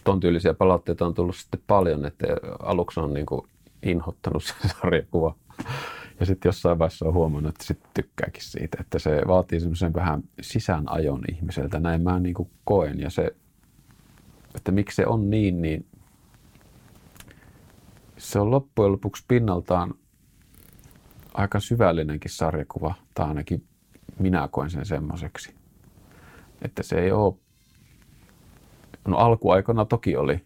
[0.04, 2.28] ton tyylisiä palautteita on tullut sitten paljon, että
[2.60, 3.48] aluksi on niin kuin
[3.84, 5.36] inhottanut se sarjakuva.
[6.20, 10.24] Ja sitten jossain vaiheessa on huomannut, että sitten tykkääkin siitä, että se vaatii semmoisen vähän
[10.42, 11.80] sisäänajon ihmiseltä.
[11.80, 13.00] Näin mä niin kuin koen.
[13.00, 13.36] Ja se,
[14.56, 15.86] että miksi se on niin, niin
[18.18, 19.94] se on loppujen lopuksi pinnaltaan
[21.34, 23.68] aika syvällinenkin sarjakuva, tai ainakin
[24.20, 25.56] minä koen sen semmoiseksi.
[26.62, 27.36] Että se ei ole,
[29.08, 30.46] no alkuaikana toki oli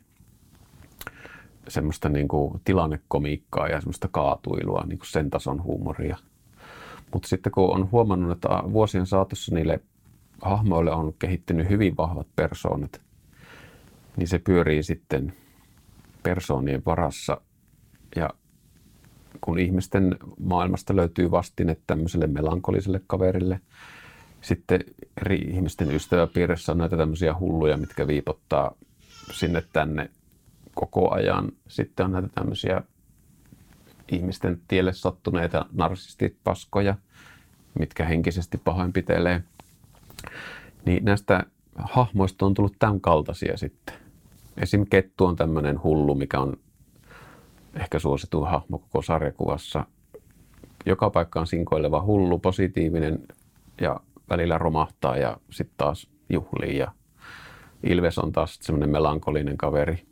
[1.67, 6.17] semmoista niin kuin tilannekomiikkaa ja semmoista kaatuilua, niin kuin sen tason huumoria.
[7.13, 9.79] Mutta sitten kun on huomannut, että vuosien saatossa niille
[10.41, 13.01] hahmoille on kehittynyt hyvin vahvat persoonat,
[14.17, 15.33] niin se pyörii sitten
[16.23, 17.41] persoonien varassa
[18.15, 18.29] ja
[19.41, 23.59] kun ihmisten maailmasta löytyy vastine tämmöiselle melankoliselle kaverille,
[24.41, 24.79] sitten
[25.21, 28.75] eri ihmisten ystäväpiirissä on näitä tämmöisiä hulluja, mitkä viipottaa
[29.31, 30.09] sinne tänne
[30.75, 31.51] koko ajan.
[31.67, 32.81] Sitten on näitä tämmöisiä
[34.11, 36.95] ihmisten tielle sattuneita narsistitpaskoja,
[37.79, 39.43] mitkä henkisesti pahoinpitelee.
[40.85, 41.43] Niin näistä
[41.75, 43.95] hahmoista on tullut tämän kaltaisia sitten.
[44.57, 44.85] Esim.
[44.89, 46.57] Kettu on tämmöinen hullu, mikä on
[47.79, 49.85] ehkä suosituin hahmo koko sarjakuvassa.
[50.85, 53.19] Joka paikka on sinkoileva hullu, positiivinen
[53.81, 56.77] ja välillä romahtaa ja sitten taas juhlii.
[56.77, 56.91] Ja
[57.83, 60.03] Ilves on taas semmoinen melankolinen kaveri.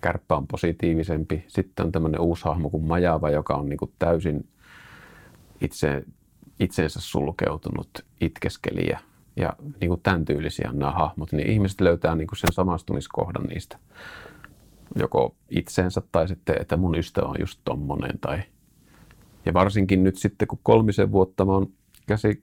[0.00, 1.44] Kärppä on positiivisempi.
[1.48, 4.48] Sitten on tämmöinen uusi hahmo kuin Majava, joka on niinku täysin
[5.60, 6.04] itse,
[6.60, 7.88] itseensä sulkeutunut
[8.20, 9.00] itkeskelijä.
[9.36, 13.78] Ja niin kuin tämän tyylisiä nämä hahmot, niin ihmiset löytää niin kuin sen samastumiskohdan niistä
[14.96, 18.18] joko itseensä tai sitten, että mun ystävä on just tommonen.
[18.20, 18.42] Tai...
[19.46, 21.72] Ja varsinkin nyt sitten, kun kolmisen vuotta mä oon
[22.06, 22.42] käsi,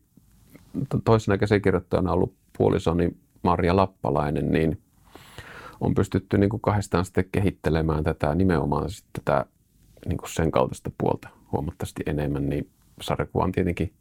[1.04, 4.82] toisena käsikirjoittajana ollut puolisoni Marja Lappalainen, niin
[5.82, 9.46] on pystytty niin kuin kahdestaan sitten kehittelemään tätä nimenomaan sitten tätä
[10.06, 12.70] niin kuin sen kaltaista puolta huomattavasti enemmän, niin
[13.02, 13.94] sarjakuva on tietenkin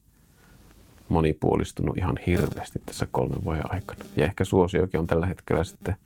[1.08, 4.04] monipuolistunut ihan hirveästi tässä kolmen vuoden aikana.
[4.16, 5.96] Ja ehkä suosiokin on tällä hetkellä sitten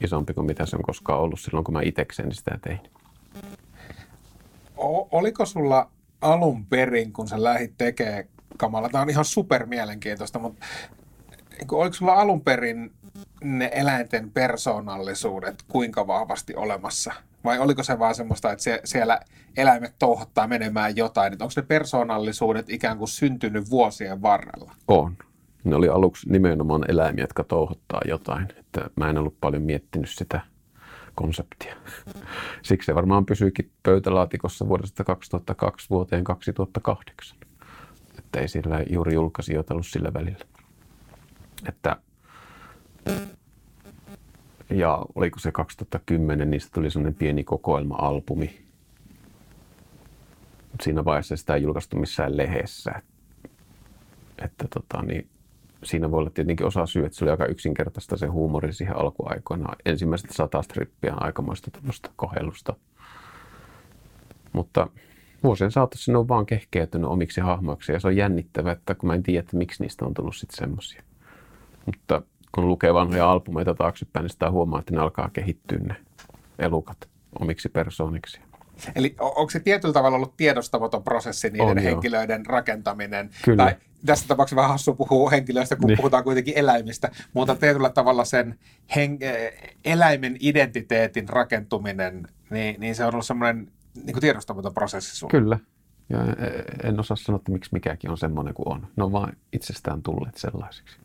[0.00, 2.80] isompi kuin mitä se on koskaan ollut silloin, kun mä itsekseni sitä tein.
[4.76, 8.24] O- oliko sulla alun perin, kun sä lähdit tekemään
[8.56, 10.66] kamala, tämä on ihan super mielenkiintoista, mutta
[11.72, 12.92] oliko sulla alun perin
[13.44, 17.12] ne eläinten persoonallisuudet kuinka vahvasti olemassa?
[17.44, 19.20] Vai oliko se vaan semmoista, että siellä
[19.56, 21.32] eläimet touhottaa menemään jotain?
[21.32, 24.74] Että onko ne persoonallisuudet ikään kuin syntynyt vuosien varrella?
[24.88, 25.16] On.
[25.64, 28.48] Ne oli aluksi nimenomaan eläimiä, jotka touhottaa jotain.
[28.58, 30.40] Että mä en ollut paljon miettinyt sitä
[31.14, 31.76] konseptia.
[32.62, 37.38] Siksi se varmaan pysyykin pöytälaatikossa vuodesta 2002 vuoteen 2008.
[38.18, 40.44] Että ei sillä juuri julkaisijoita ollut sillä välillä.
[41.68, 41.96] Että
[44.70, 48.60] ja oliko se 2010, niistä tuli semmoinen pieni kokoelma-albumi.
[50.82, 53.02] Siinä vaiheessa sitä ei julkaistu missään lehdessä.
[54.44, 55.28] Että tota, niin
[55.84, 59.76] siinä voi olla tietenkin osa syy, että se oli aika yksinkertaista se huumori siihen alkuaikoina.
[59.86, 62.74] Ensimmäiset sata strippiä on aikamoista tämmöistä kohellusta.
[64.52, 64.88] Mutta
[65.44, 69.14] vuosien saatossa ne on vaan kehkeytynyt omiksi hahmoiksi ja se on jännittävää, että kun mä
[69.14, 71.02] en tiedä, että miksi niistä on tullut sitten semmoisia.
[71.86, 75.96] Mutta kun lukee vanhoja albumeita taaksepäin, niin sitä huomaa, että ne alkaa kehittyä ne
[76.58, 77.08] elukat
[77.40, 78.40] omiksi persooniksi.
[78.94, 81.84] Eli onko se tietyllä tavalla ollut tiedostamaton prosessi niiden On, joo.
[81.92, 83.30] henkilöiden rakentaminen?
[83.44, 83.64] Kyllä.
[83.64, 85.96] Tai tässä tapauksessa vähän hassu puhua henkilöistä, kun Niin.
[85.96, 88.58] puhutaan kuitenkin eläimistä, mutta tietyllä tavalla sen
[88.96, 89.52] hen, eh,
[89.84, 95.28] eläimen identiteetin rakentuminen, niin, niin se on ollut semmoinen niin kuin tiedostamaton prosessi sun.
[95.28, 95.58] Kyllä.
[96.10, 96.18] Ja
[96.84, 98.86] en osaa sanoa, että miksi mikäkin on semmoinen kuin on.
[98.96, 100.96] Ne on vaan itsestään tulleet sellaisiksi.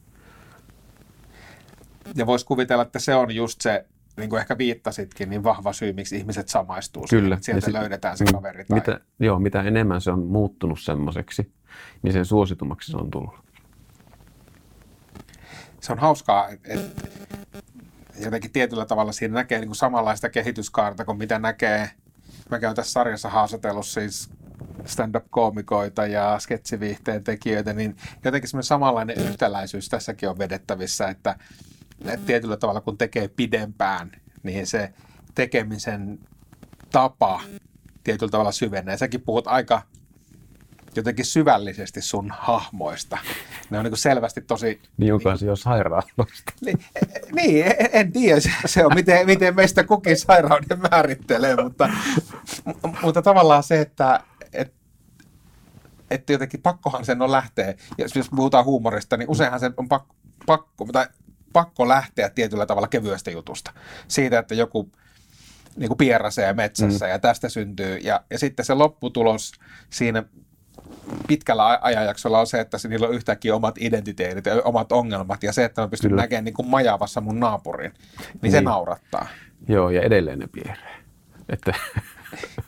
[2.15, 3.86] Ja voisi kuvitella, että se on just se,
[4.17, 7.36] niin kuin ehkä viittasitkin, niin vahva syy, miksi ihmiset samaistuu siihen, Kyllä.
[7.36, 8.65] että sieltä sit- löydetään se kaveri.
[8.65, 8.80] Tai...
[8.80, 11.54] Mitä, joo, mitä enemmän se on muuttunut semmoiseksi,
[12.02, 13.34] niin sen suositummaksi se on tullut.
[15.82, 17.08] se on hauskaa, että
[18.19, 21.89] jotenkin tietyllä tavalla siinä näkee niin kuin samanlaista kehityskaarta kuin mitä näkee.
[22.49, 24.30] Mä käyn tässä sarjassa haastatellut siis
[24.86, 31.36] stand-up-koomikoita ja sketsiviihteen tekijöitä, niin jotenkin semmoinen samanlainen yhtäläisyys tässäkin on vedettävissä, että,
[32.11, 34.11] että tietyllä tavalla kun tekee pidempään,
[34.43, 34.93] niin se
[35.35, 36.19] tekemisen
[36.91, 37.41] tapa
[38.03, 38.97] tietyllä tavalla syvenee.
[38.97, 39.81] Säkin puhut aika
[40.95, 43.17] jotenkin syvällisesti sun hahmoista.
[43.69, 46.53] Ne on niin selvästi tosi Niin se jo sairaaloista.
[46.65, 46.79] niin,
[47.35, 51.89] niin, en- en tiedä, se- se on miten, miten meistä kukin sairauden määrittelee, mutta,
[52.69, 54.73] mu- mutta tavallaan se, että et,
[56.11, 60.15] että jotenkin pakkohan sen on lähteä, jos, jos puhutaan huumorista, niin useinhan se on pakko,
[60.45, 61.05] pakko, tai
[61.53, 63.71] pakko lähteä tietyllä tavalla kevyestä jutusta.
[64.07, 64.91] Siitä, että joku
[65.75, 67.11] niin kuin pierasee metsässä mm.
[67.11, 67.97] ja tästä syntyy.
[67.97, 69.51] Ja, ja sitten se lopputulos
[69.89, 70.23] siinä
[71.27, 75.43] pitkällä ajanjaksolla on se, että niillä on yhtäkkiä omat identiteetit ja omat ongelmat.
[75.43, 76.21] Ja se, että mä pystyn Kyllä.
[76.21, 79.27] näkemään niin kuin majavassa mun naapurin, niin, niin se naurattaa.
[79.67, 81.03] Joo, ja edelleen ne pieree.
[81.49, 81.73] Että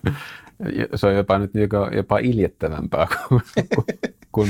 [0.95, 3.07] se on jopa nyt jopa, jopa iljettävämpää,
[3.75, 3.83] kun,
[4.31, 4.47] kun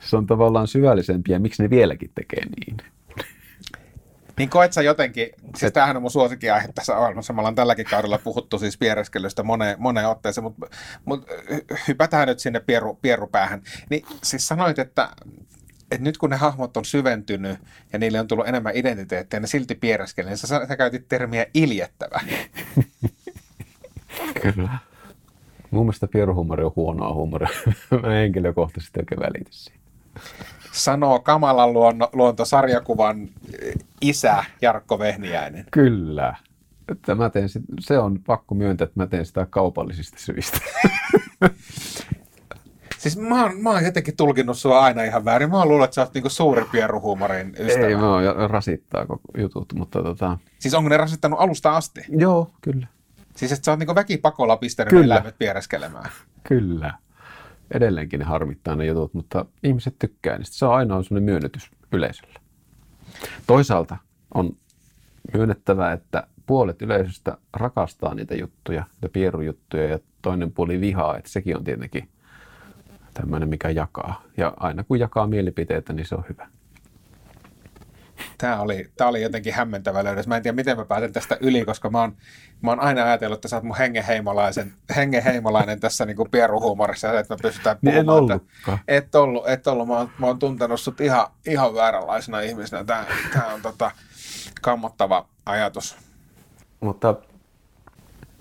[0.00, 2.76] se on tavallaan syvällisempiä, miksi ne vieläkin tekee niin.
[4.38, 8.18] Niin koet sä jotenkin, siis tämähän on mun suosikkiaihe tässä ohjelmassa, me ollaan tälläkin kaudella
[8.18, 10.66] puhuttu siis piereskelystä moneen, moneen otteeseen, mutta
[11.04, 11.26] mut
[11.88, 13.62] hypätään nyt sinne pieru, pierupäähän.
[13.90, 15.08] Niin siis sanoit, että,
[15.90, 17.58] että nyt kun ne hahmot on syventynyt
[17.92, 22.20] ja niille on tullut enemmän identiteettiä, ne silti piereskelee, niin sä, sä käytit termiä iljettävä.
[24.42, 24.78] Kyllä.
[25.70, 27.48] Mun mielestä pieruhuumori on huonoa huumoria.
[28.02, 29.80] Mä henkilökohtaisesti oikein välitä siitä.
[30.76, 33.28] Sanoo kamalan luonto, luontosarjakuvan
[34.00, 35.64] isä Jarkko Vehniäinen.
[35.70, 36.36] Kyllä.
[36.92, 40.58] Että mä teen sit, se on pakko myöntää, että mä teen sitä kaupallisista syistä.
[42.98, 45.50] Siis mä oon, mä oon jotenkin tulkinnut sua aina ihan väärin.
[45.50, 47.86] Mä oon luullut, että sä oot niinku suuri pieruhuumorin ystävä.
[47.86, 52.00] Ei, mä oon, rasittaa koko jutut, mutta tota, Siis onko ne rasittanut alusta asti?
[52.08, 52.86] joo, kyllä.
[53.36, 55.04] Siis että sä oot niinku väkipakolla pistänyt Kyllä.
[55.14, 56.10] eläimet piereskelemään.
[56.48, 56.94] Kyllä.
[57.70, 60.56] Edelleenkin ne harmittaa ne jutut, mutta ihmiset tykkää niistä.
[60.56, 62.40] Se on aina semmoinen myönnytys yleisölle.
[63.46, 63.96] Toisaalta
[64.34, 64.56] on
[65.34, 71.56] myönnettävä, että puolet yleisöstä rakastaa niitä juttuja, niitä pierujuttuja, ja toinen puoli vihaa, että sekin
[71.56, 72.08] on tietenkin
[73.14, 74.22] tämmöinen, mikä jakaa.
[74.36, 76.48] Ja aina kun jakaa mielipiteitä, niin se on hyvä.
[78.38, 80.26] Tämä oli, tää oli jotenkin hämmentävä löydös.
[80.26, 82.16] Mä en tiedä, miten mä pääsen tästä yli, koska mä oon,
[82.62, 87.38] mä oon aina ajatellut, että sä oot mun hengenheimolaisen, hengenheimolainen tässä niinku pieruhuumorissa, että me
[87.42, 88.40] pystytään Niin en puhumaan.
[88.40, 88.78] että-.
[88.88, 89.88] Et ollut, et ollut.
[89.88, 92.84] Mä oon, mä oon tuntenut sut ihan, ihan vääränlaisena ihmisenä.
[92.84, 93.90] Tää, tää on tota,
[94.62, 95.96] kammottava ajatus.
[96.80, 97.14] Mutta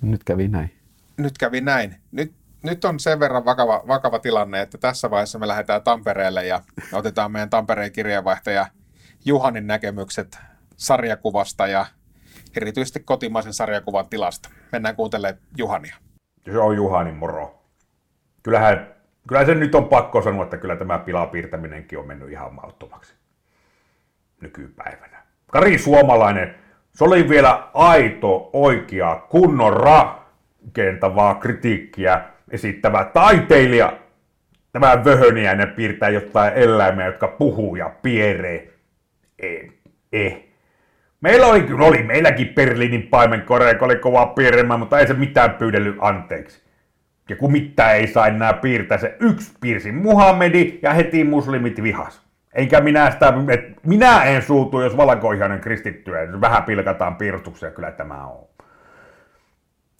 [0.01, 0.71] nyt kävi näin.
[1.17, 1.95] Nyt kävi näin.
[2.11, 6.61] Nyt, nyt on sen verran vakava, vakava tilanne, että tässä vaiheessa me lähdetään Tampereelle ja
[6.93, 8.67] otetaan meidän Tampereen kirjeenvaihtaja
[9.25, 10.37] Juhanin näkemykset
[10.77, 11.85] sarjakuvasta ja
[12.57, 14.49] erityisesti kotimaisen sarjakuvan tilasta.
[14.71, 15.95] Mennään kuuntelemaan Juhania.
[16.45, 17.61] Se on Juhani moro.
[18.43, 18.93] Kyllähän,
[19.27, 23.13] kyllä se nyt on pakko sanoa, että kyllä tämä pilapiirtäminenkin on mennyt ihan mauttomaksi
[24.41, 25.23] nykypäivänä.
[25.51, 26.55] Kari Suomalainen,
[26.93, 33.99] se oli vielä aito, oikea, kunnon rakentavaa kritiikkiä esittävä taiteilija.
[34.71, 38.74] Tämä vöhöniäinen piirtää jotain eläimiä, jotka puhuu ja pieree.
[39.39, 39.69] Eh,
[40.13, 40.43] eh.
[41.21, 45.51] Meillä oli kyllä, oli meilläkin Berliinin paimenkorea, joka oli kova piirtämään, mutta ei se mitään
[45.51, 46.63] pyydellyt anteeksi.
[47.29, 52.25] Ja kun mitään ei saa enää piirtää, se yksi piirsi Muhammedi ja heti muslimit vihas.
[52.53, 58.27] Enkä minä sitä, et minä en suutu, jos valkoihainen kristittyä, vähän pilkataan piirustuksia, kyllä tämä
[58.27, 58.47] on.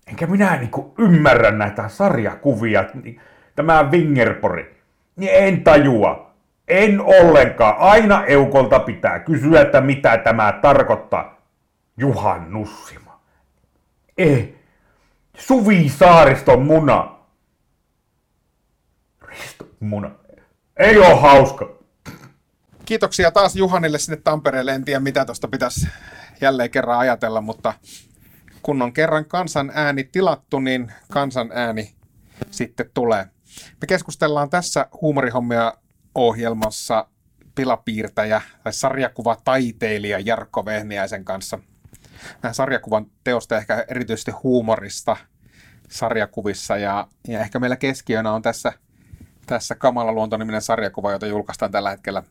[0.08, 2.86] Enkä minä niinku ymmärrä näitä sarjakuvia,
[3.56, 4.76] tämä Wingerpori,
[5.16, 6.35] niin en tajua.
[6.68, 7.78] En ollenkaan.
[7.78, 11.42] Aina Eukolta pitää kysyä, että mitä tämä tarkoittaa.
[11.98, 13.22] Juhan Nussima.
[14.18, 14.50] Eh.
[15.38, 17.16] Suvi Saariston muna.
[19.22, 20.12] Risto muna.
[20.78, 21.76] Ei oo hauska.
[22.86, 24.72] Kiitoksia taas Juhanille sinne Tampereelle.
[24.72, 25.88] En tiedä, mitä tuosta pitäisi
[26.42, 27.74] jälleen kerran ajatella, mutta
[28.62, 31.96] kun on kerran kansan ääni tilattu, niin kansan ääni
[32.52, 33.26] sitten tulee.
[33.82, 35.74] Me keskustellaan tässä huumorihommia
[36.16, 37.08] ohjelmassa
[37.56, 41.60] pilapiirtäjä tai sarjakuva taiteilija Jarkko Vehniäisen kanssa.
[42.44, 45.18] Vähän sarjakuvan teosta ehkä erityisesti huumorista
[45.90, 48.74] sarjakuvissa ja, ja ehkä meillä keskiönä on tässä,
[49.46, 52.24] tässä Kamala luontoniminen sarjakuva, jota julkaistaan tällä hetkellä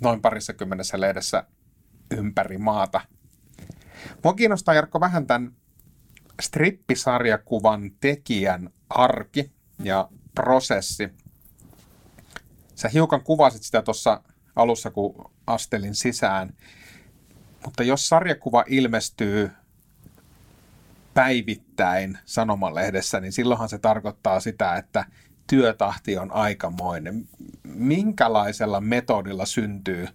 [0.00, 1.44] noin parissa kymmenessä lehdessä
[2.10, 3.00] ympäri maata.
[4.24, 5.52] Mua kiinnostaa Jarkko vähän tämän
[6.42, 11.08] strippisarjakuvan tekijän arki ja prosessi.
[12.76, 14.22] Sä hiukan kuvasit sitä tuossa
[14.56, 16.54] alussa, kun astelin sisään.
[17.64, 19.50] Mutta jos sarjakuva ilmestyy
[21.14, 25.04] päivittäin sanomalehdessä, niin silloinhan se tarkoittaa sitä, että
[25.46, 27.28] työtahti on aikamoinen.
[27.64, 30.08] Minkälaisella metodilla syntyy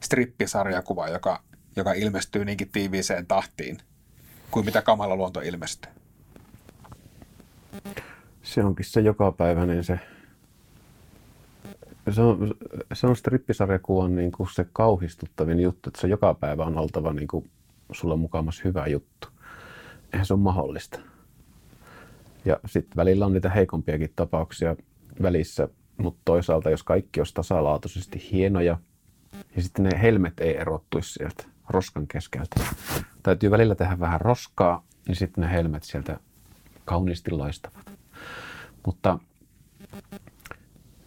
[0.00, 1.42] strippisarjakuva, joka,
[1.76, 3.78] joka ilmestyy niinkin tiiviiseen tahtiin
[4.50, 5.92] kuin mitä kamala luonto ilmestyy?
[8.42, 10.00] Se onkin se jokapäiväinen se
[12.10, 12.54] se on,
[12.92, 17.28] se on strippisarjakuvan niin kuin se kauhistuttavin juttu, että se joka päivä on oltava niin
[17.28, 17.50] kuin
[17.92, 19.28] sulla mukamas hyvä juttu.
[20.12, 20.98] Eihän se ole mahdollista.
[22.44, 24.76] Ja sitten välillä on niitä heikompiakin tapauksia
[25.22, 28.78] välissä, mutta toisaalta jos kaikki olisi tasalaatuisesti hienoja,
[29.56, 32.60] ja sitten ne helmet ei erottuisi sieltä roskan keskeltä.
[33.22, 36.20] Täytyy välillä tehdä vähän roskaa, niin sitten ne helmet sieltä
[36.84, 37.90] kauniisti loistavat.
[38.86, 39.18] Mutta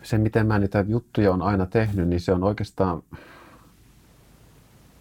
[0.08, 3.04] se, miten mä niitä juttuja on aina tehnyt, niin se on oikeastaan,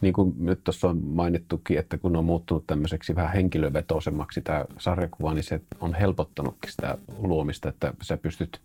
[0.01, 5.35] niin kuin nyt tuossa on mainittukin, että kun on muuttunut tämmöiseksi vähän henkilövetoisemmaksi tämä sarjakuva,
[5.35, 8.61] niin se on helpottanutkin sitä luomista, että sä pystyt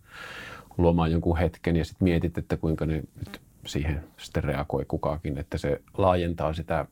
[0.78, 5.58] luomaan jonkun hetken ja sitten mietit, että kuinka ne nyt siihen sitten reagoi kukakin, että
[5.58, 6.86] se laajentaa sitä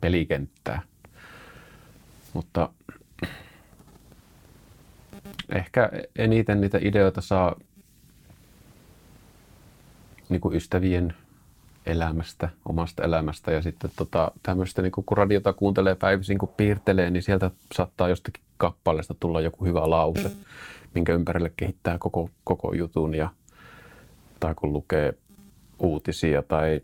[0.00, 0.82] pelikenttää.
[2.32, 2.68] Mutta
[5.54, 7.56] ehkä eniten niitä ideoita saa
[10.30, 11.14] niin kuin ystävien
[11.86, 17.22] elämästä, omasta elämästä ja sitten tota, tämmöistä, niin kun radiota kuuntelee päivisin, kun piirtelee, niin
[17.22, 20.30] sieltä saattaa jostakin kappaleesta tulla joku hyvä lause,
[20.94, 23.30] minkä ympärille kehittää koko, koko jutun ja
[24.40, 25.14] tai kun lukee
[25.78, 26.80] uutisia tai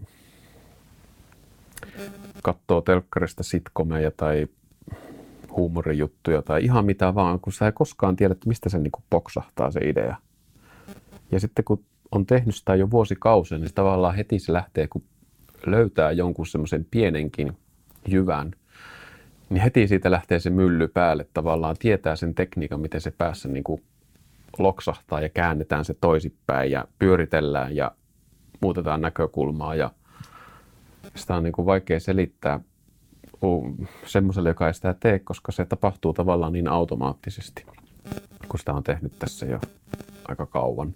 [2.43, 4.47] katsoo telkkarista sitkomeja tai
[5.51, 9.71] huumorijuttuja tai ihan mitä vaan, kun sä ei koskaan tiedä, että mistä se niin poksahtaa
[9.71, 10.17] se idea.
[11.33, 11.85] Ja sitten kun
[12.17, 15.03] on tehnyt sitä jo vuosikausia, niin tavallaan heti se lähtee, kun
[15.67, 17.57] löytää jonkun semmoisen pienenkin
[18.09, 18.53] jyvän,
[19.51, 23.65] niin heti siitä lähtee se mylly päälle tavallaan, tietää sen tekniikan, miten se päässä niin
[23.65, 23.83] kuin
[24.59, 27.93] loksahtaa ja käännetään se toisipäin ja pyöritellään ja
[28.61, 29.91] muutetaan näkökulmaa ja
[31.15, 32.61] sitä on niin kuin vaikea selittää
[34.07, 37.67] semmoiselle, joka ei sitä tee, koska se tapahtuu tavallaan niin automaattisesti,
[38.49, 39.61] kun sitä on tehnyt tässä jo
[40.29, 40.95] aika kauan.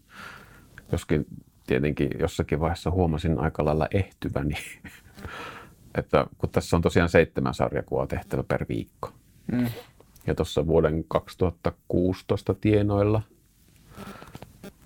[0.92, 1.26] Joskin
[1.66, 4.55] tietenkin jossakin vaiheessa huomasin aika lailla ehtyväni,
[5.98, 9.12] että kun tässä on tosiaan seitsemän sarjakuvaa tehtävä per viikko.
[9.53, 9.66] Mm.
[10.26, 13.22] Ja tuossa vuoden 2016 tienoilla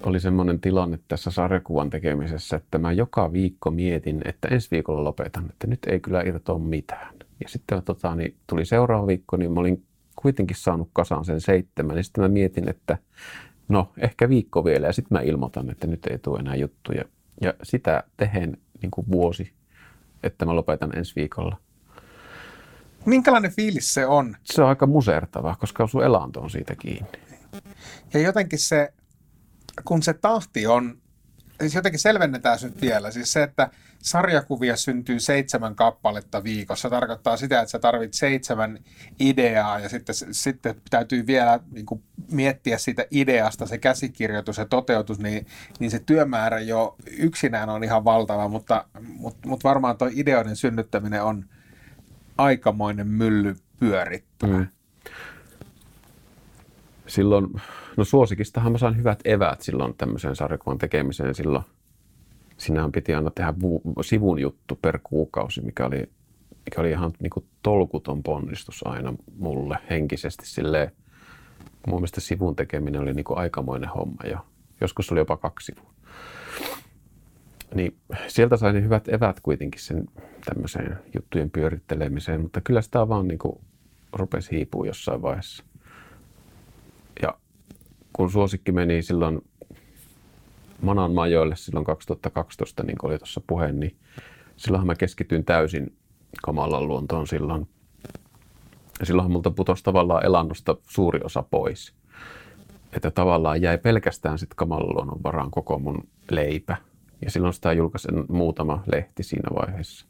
[0.03, 5.51] oli semmoinen tilanne tässä sarjakuvan tekemisessä, että mä joka viikko mietin, että ensi viikolla lopetan,
[5.51, 7.15] että nyt ei kyllä irtoa mitään.
[7.41, 9.85] Ja sitten tota, niin tuli seuraava viikko, niin mä olin
[10.17, 11.97] kuitenkin saanut kasaan sen seitsemän.
[11.97, 12.99] Ja sitten mä mietin, että
[13.69, 17.05] no ehkä viikko vielä ja sitten mä ilmoitan, että nyt ei tule enää juttuja.
[17.41, 19.53] Ja sitä tehen niin kuin vuosi,
[20.23, 21.57] että mä lopetan ensi viikolla.
[23.05, 24.37] Minkälainen fiilis se on?
[24.45, 27.11] Se on aika musertava, koska sun elanto on siitä kiinni.
[28.15, 28.93] Ja jotenkin se,
[29.85, 30.99] kun se tahti on
[31.61, 33.11] siis jotenkin selvennetään nyt vielä.
[33.11, 38.79] Siis se, että sarjakuvia syntyy seitsemän kappaletta viikossa, tarkoittaa sitä, että sä tarvit seitsemän
[39.21, 45.19] ideaa ja sitten, sitten täytyy vielä niin kuin miettiä siitä ideasta se käsikirjoitus ja toteutus,
[45.19, 45.47] niin,
[45.79, 51.23] niin se työmäärä jo yksinään on ihan valtava, mutta, mutta, mutta varmaan tuo ideoiden synnyttäminen
[51.23, 51.45] on
[52.39, 54.59] aikamoinen mylly pyörittämä.
[54.59, 54.67] Mm.
[57.15, 57.47] Silloin
[57.97, 61.35] No suosikistahan mä sain hyvät eväät silloin tämmöiseen sarjakuvan tekemiseen.
[61.35, 61.65] Silloin
[62.57, 66.11] sinähän piti aina tehdä vu- sivun juttu per kuukausi, mikä oli,
[66.65, 70.47] mikä oli ihan niin kuin tolkuton ponnistus aina mulle henkisesti.
[70.47, 70.93] Silleen,
[71.87, 74.39] mun mielestä sivun tekeminen oli niin kuin aikamoinen homma jo.
[74.81, 75.95] Joskus oli jopa kaksi sivua.
[77.75, 77.97] Niin
[78.29, 80.05] sieltä sain hyvät evät kuitenkin sen
[80.45, 83.61] tämmöiseen juttujen pyörittelemiseen, mutta kyllä sitä vaan niin kuin
[84.13, 85.65] rupesi hiipua jossain vaiheessa
[88.13, 89.41] kun suosikki meni silloin
[90.83, 93.97] Manan majoille silloin 2012, niin kuin oli tuossa puhe, niin
[94.57, 95.97] silloinhan mä keskityin täysin
[96.43, 97.69] kamalan luontoon silloin.
[99.01, 101.95] Ja silloinhan multa putosi tavallaan elannosta suuri osa pois.
[102.93, 106.77] Että tavallaan jäi pelkästään sitten kamalan luonnon varaan koko mun leipä.
[107.23, 110.07] Ja silloin sitä julkaisen muutama lehti siinä vaiheessa.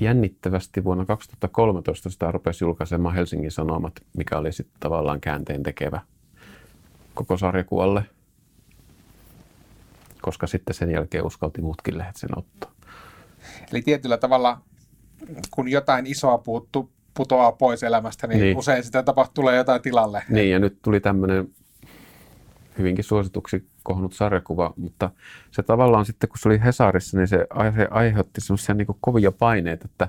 [0.00, 6.00] Jännittävästi vuonna 2013 sitä rupesi julkaisemaan Helsingin Sanomat, mikä oli sitten tavallaan käänteen tekevä
[7.14, 8.02] koko sarjakuvalle.
[10.22, 12.72] Koska sitten sen jälkeen uskalti muutkin lehdet sen ottaa.
[13.72, 14.60] Eli tietyllä tavalla,
[15.50, 18.56] kun jotain isoa puuttu, putoaa pois elämästä, niin, niin.
[18.56, 20.22] usein sitä tapahtuu tulee jotain tilalle.
[20.28, 21.48] Niin, ja nyt tuli tämmöinen
[22.78, 25.10] hyvinkin suosituksi kohonnut sarjakuva, mutta
[25.50, 27.46] se tavallaan sitten, kun se oli Hesarissa, niin se,
[27.90, 30.08] aiheutti semmoisia niin kovia paineita, että,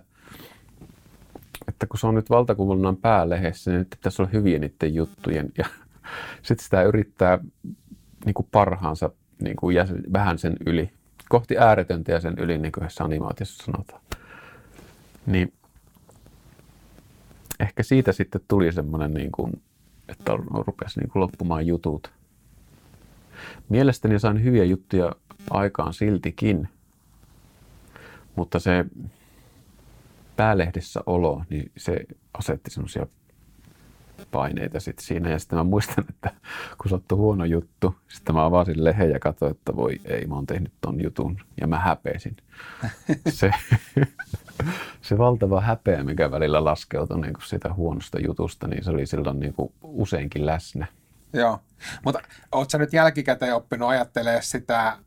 [1.68, 5.66] että kun se on nyt valtakunnan päälehdessä, niin nyt pitäisi olla hyviä niiden juttujen, ja
[6.44, 7.40] sitten sitä yrittää
[8.26, 9.10] niin kuin parhaansa
[9.42, 10.92] niin kuin jäsen, vähän sen yli,
[11.30, 14.02] kohti ääretöntä ja sen yli, niin kuin animaatiossa sanotaan.
[15.26, 15.54] Niin
[17.60, 19.62] ehkä siitä sitten tuli semmoinen, niin kuin,
[20.10, 20.32] että
[20.68, 22.12] rupesi niin kuin loppumaan jutut.
[23.70, 25.12] Mielestäni sain hyviä juttuja
[25.50, 26.70] aikaan siltikin,
[28.36, 28.86] mutta se
[30.36, 33.08] päälehdissä olo, niin se asetti semmoisia
[34.32, 35.30] paineita sitten siinä.
[35.30, 36.32] Ja sitten mä muistan, että
[36.78, 40.46] kun sattui huono juttu, sitten mä avasin lehen ja katsoin, että voi ei, mä oon
[40.46, 41.38] tehnyt ton jutun.
[41.62, 42.38] Ja mä häpesin.
[43.30, 43.52] Se,
[45.02, 49.40] se valtava häpeä, mikä välillä laskeutui niin kuin sitä huonosta jutusta, niin se oli silloin
[49.40, 50.88] niin kuin useinkin läsnä.
[51.36, 51.60] Joo,
[52.06, 52.22] mutta
[52.52, 54.98] ootko sä nyt jälkikäteen oppinut ajattelemaan sitä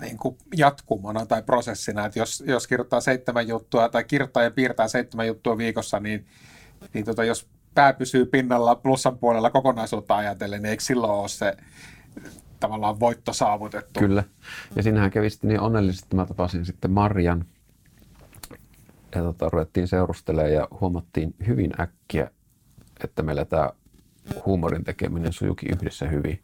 [0.00, 4.88] niin kuin jatkumona tai prosessina, että jos, jos kirjoittaa seitsemän juttua tai kirjoittaa ja piirtää
[4.88, 6.26] seitsemän juttua viikossa, niin,
[6.94, 11.56] niin tota, jos pää pysyy pinnalla plussan puolella kokonaisuutta ajatellen, niin eikö silloin ole se
[12.60, 14.00] tavallaan voitto saavutettu?
[14.00, 14.24] Kyllä.
[14.76, 17.44] Ja sinähän kävi sitten niin onnellisesti, että mä tapasin sitten Marjan
[19.14, 22.30] ja tota, ruvettiin seurustelemaan ja huomattiin hyvin äkkiä,
[23.04, 23.70] että meillä tämä
[24.46, 26.42] huumorin tekeminen sujuki yhdessä hyvin.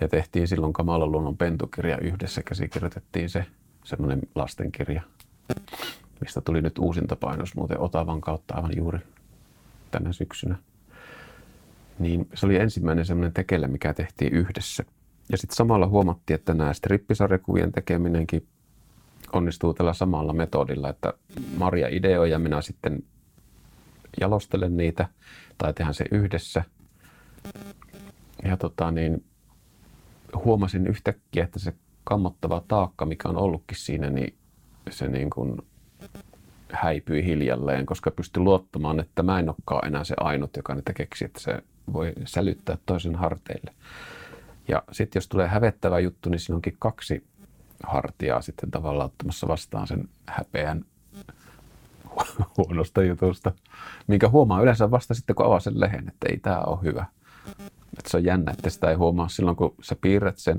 [0.00, 3.46] Ja tehtiin silloin Kamalan luonnon pentukirja yhdessä, käsikirjoitettiin se
[3.84, 5.02] semmoinen lastenkirja,
[6.20, 8.98] mistä tuli nyt uusinta painos muuten Otavan kautta aivan juuri
[9.90, 10.56] tänä syksynä.
[11.98, 14.84] Niin se oli ensimmäinen semmoinen tekele, mikä tehtiin yhdessä.
[15.32, 18.46] Ja sitten samalla huomattiin, että nämä strippisarjakuvien tekeminenkin
[19.32, 21.12] onnistuu tällä samalla metodilla, että
[21.56, 23.02] Maria ideoi ja minä sitten
[24.20, 25.08] jalostelen niitä
[25.58, 26.64] tai tehdään se yhdessä.
[28.44, 29.24] Ja tota niin,
[30.34, 31.72] huomasin yhtäkkiä, että se
[32.04, 34.34] kammottava taakka, mikä on ollutkin siinä, niin
[34.90, 35.56] se niin kuin
[36.72, 41.24] häipyi hiljalleen, koska pystyi luottamaan, että mä en olekaan enää se ainut, joka niitä keksi,
[41.24, 43.74] että se voi sälyttää toisen harteille.
[44.68, 47.24] Ja sitten jos tulee hävettävä juttu, niin siinä onkin kaksi
[47.82, 50.84] hartiaa sitten tavallaan ottamassa vastaan sen häpeän
[52.56, 53.52] huonosta jutusta,
[54.06, 57.06] minkä huomaa yleensä vasta sitten, kun avaa sen lehen, että ei tämä ole hyvä.
[57.98, 60.58] Että se on jännä, että sitä ei huomaa silloin, kun sä piirrät sen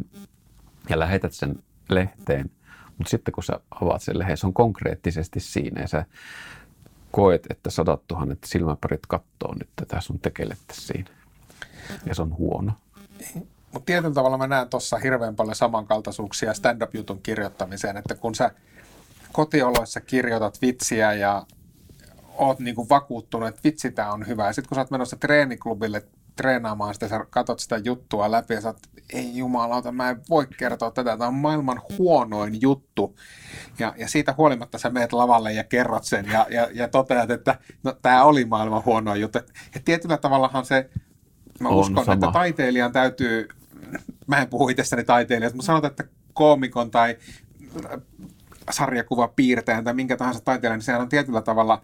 [0.90, 2.52] ja lähetät sen lehteen,
[2.98, 6.06] mutta sitten kun sä avaat sen lehen, se on konkreettisesti siinä ja sä
[7.12, 11.10] koet, että sadat tuhannet silmäparit kattoo nyt tätä sun tekelettä siinä.
[12.06, 12.72] Ja se on huono.
[13.72, 18.52] Mutta tietyllä tavalla mä näen tuossa hirveän paljon samankaltaisuuksia stand-up-jutun kirjoittamiseen, että kun sä
[19.32, 21.46] kotioloissa kirjoitat vitsiä ja
[22.38, 24.48] oot niinku vakuuttunut, että vitsi tämä on hyvä.
[24.48, 26.04] Ja sitten kun sä oot menossa treeniklubille
[26.36, 28.78] treenaamaan sitä, sä katsot sitä juttua läpi ja sä oot,
[29.14, 33.16] ei jumalauta, mä en voi kertoa tätä, tämä on maailman huonoin juttu.
[33.80, 37.60] Ja, ja siitä huolimatta sä meet lavalle ja kerrot sen ja, ja, ja toteat, että
[37.84, 39.40] no, tämä oli maailman huonoin juttu.
[39.76, 40.90] Ja tietyllä tavallahan se,
[41.60, 42.14] mä on uskon, sama.
[42.14, 43.48] että taiteilijan täytyy
[44.28, 47.18] mä en puhu itsestäni taiteilijasta, mutta sanotaan, että koomikon tai
[48.72, 51.82] sarjakuva piirtäjän tai minkä tahansa taiteilijan, niin sehän on tietyllä tavalla,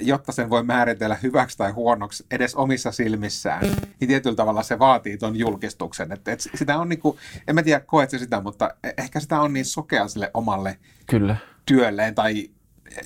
[0.00, 3.60] jotta sen voi määritellä hyväksi tai huonoksi edes omissa silmissään,
[4.00, 6.12] niin tietyllä tavalla se vaatii tuon julkistuksen.
[6.12, 7.18] Että, että sitä on niin kuin,
[7.48, 10.78] en mä tiedä koet se sitä, mutta e- ehkä sitä on niin sokea sille omalle
[11.06, 11.36] Kyllä.
[11.66, 12.50] työlleen, tai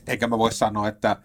[0.07, 1.17] eikä mä voi sanoa, että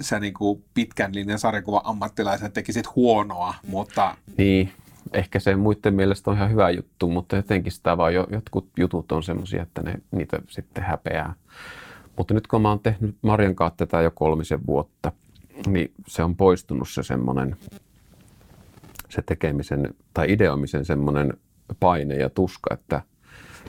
[0.00, 4.16] sä niin kuin pitkän linjan sarjakuva ammattilaisen tekisit huonoa, mutta...
[4.38, 4.72] Niin,
[5.12, 9.12] ehkä se muiden mielestä on ihan hyvä juttu, mutta jotenkin sitä vaan jo, jotkut jutut
[9.12, 11.34] on semmoisia, että ne, niitä sitten häpeää.
[12.20, 15.12] Mutta nyt kun mä oon tehnyt Marjan kanssa tätä jo kolmisen vuotta,
[15.66, 17.56] niin se on poistunut se semmoinen,
[19.08, 21.32] se tekemisen tai ideoimisen semmoinen
[21.80, 23.02] paine ja tuska, että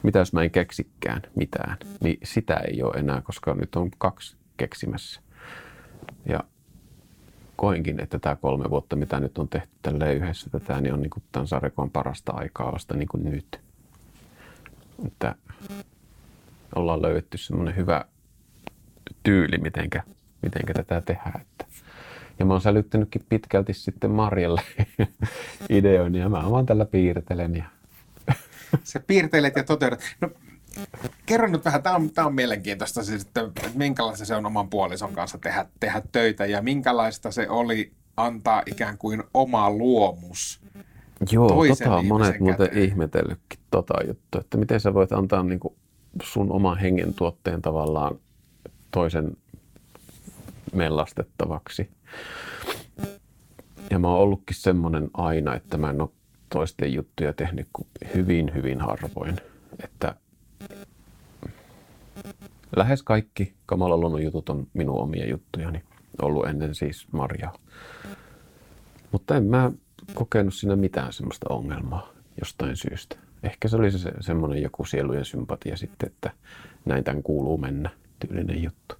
[0.03, 4.37] mitä jos mä en keksikään mitään, niin sitä ei ole enää, koska nyt on kaksi
[4.57, 5.21] keksimässä.
[6.25, 6.39] Ja
[7.55, 11.09] koinkin, että tämä kolme vuotta, mitä nyt on tehty tälleen yhdessä tätä, niin on niin
[11.09, 13.61] kuin tämän sarjakon parasta aikaa vasta niin kuin nyt.
[15.07, 15.35] Että
[16.75, 18.05] ollaan löydetty semmoinen hyvä
[19.23, 20.03] tyyli, mitenkä,
[20.41, 21.41] mitenkä tätä tehdään.
[21.41, 21.65] Että.
[22.39, 24.61] Ja mä oon sälyttänytkin pitkälti sitten Marjalle
[25.69, 27.55] ideoin ja mä vaan tällä piirtelen.
[27.55, 27.65] Ja...
[28.83, 29.99] Se piirtelet ja toteutat.
[30.21, 30.29] No,
[31.25, 34.69] kerro nyt vähän, tämä on, tämä on mielenkiintoista, siis, että, että minkälaista se on oman
[34.69, 40.61] puolison kanssa tehdä, tehdä töitä ja minkälaista se oli antaa ikään kuin oma luomus
[41.31, 42.85] Joo, tota on monet ihmisen muuten käteen.
[42.85, 45.73] ihmetellytkin tota juttua, että miten sä voit antaa niin kuin
[46.23, 48.19] sun oman hengen tuotteen tavallaan
[48.91, 49.37] toisen
[50.73, 51.89] mellastettavaksi.
[53.89, 56.09] Ja mä oon ollutkin semmoinen aina, että mä en ole
[56.49, 59.35] toisten juttuja tehnyt kuin hyvin, hyvin harvoin.
[59.83, 60.15] Että
[62.75, 65.83] lähes kaikki Kamala Luonnon jutut on minun omia juttujani.
[66.21, 67.53] Ollut ennen siis Marjaa.
[69.11, 69.71] Mutta en mä
[70.13, 73.15] kokenut siinä mitään semmoista ongelmaa jostain syystä.
[73.43, 76.31] Ehkä se oli se semmoinen joku sielujen sympatia sitten, että
[76.85, 77.89] näin tämän kuuluu mennä,
[78.27, 78.95] tyylinen juttu.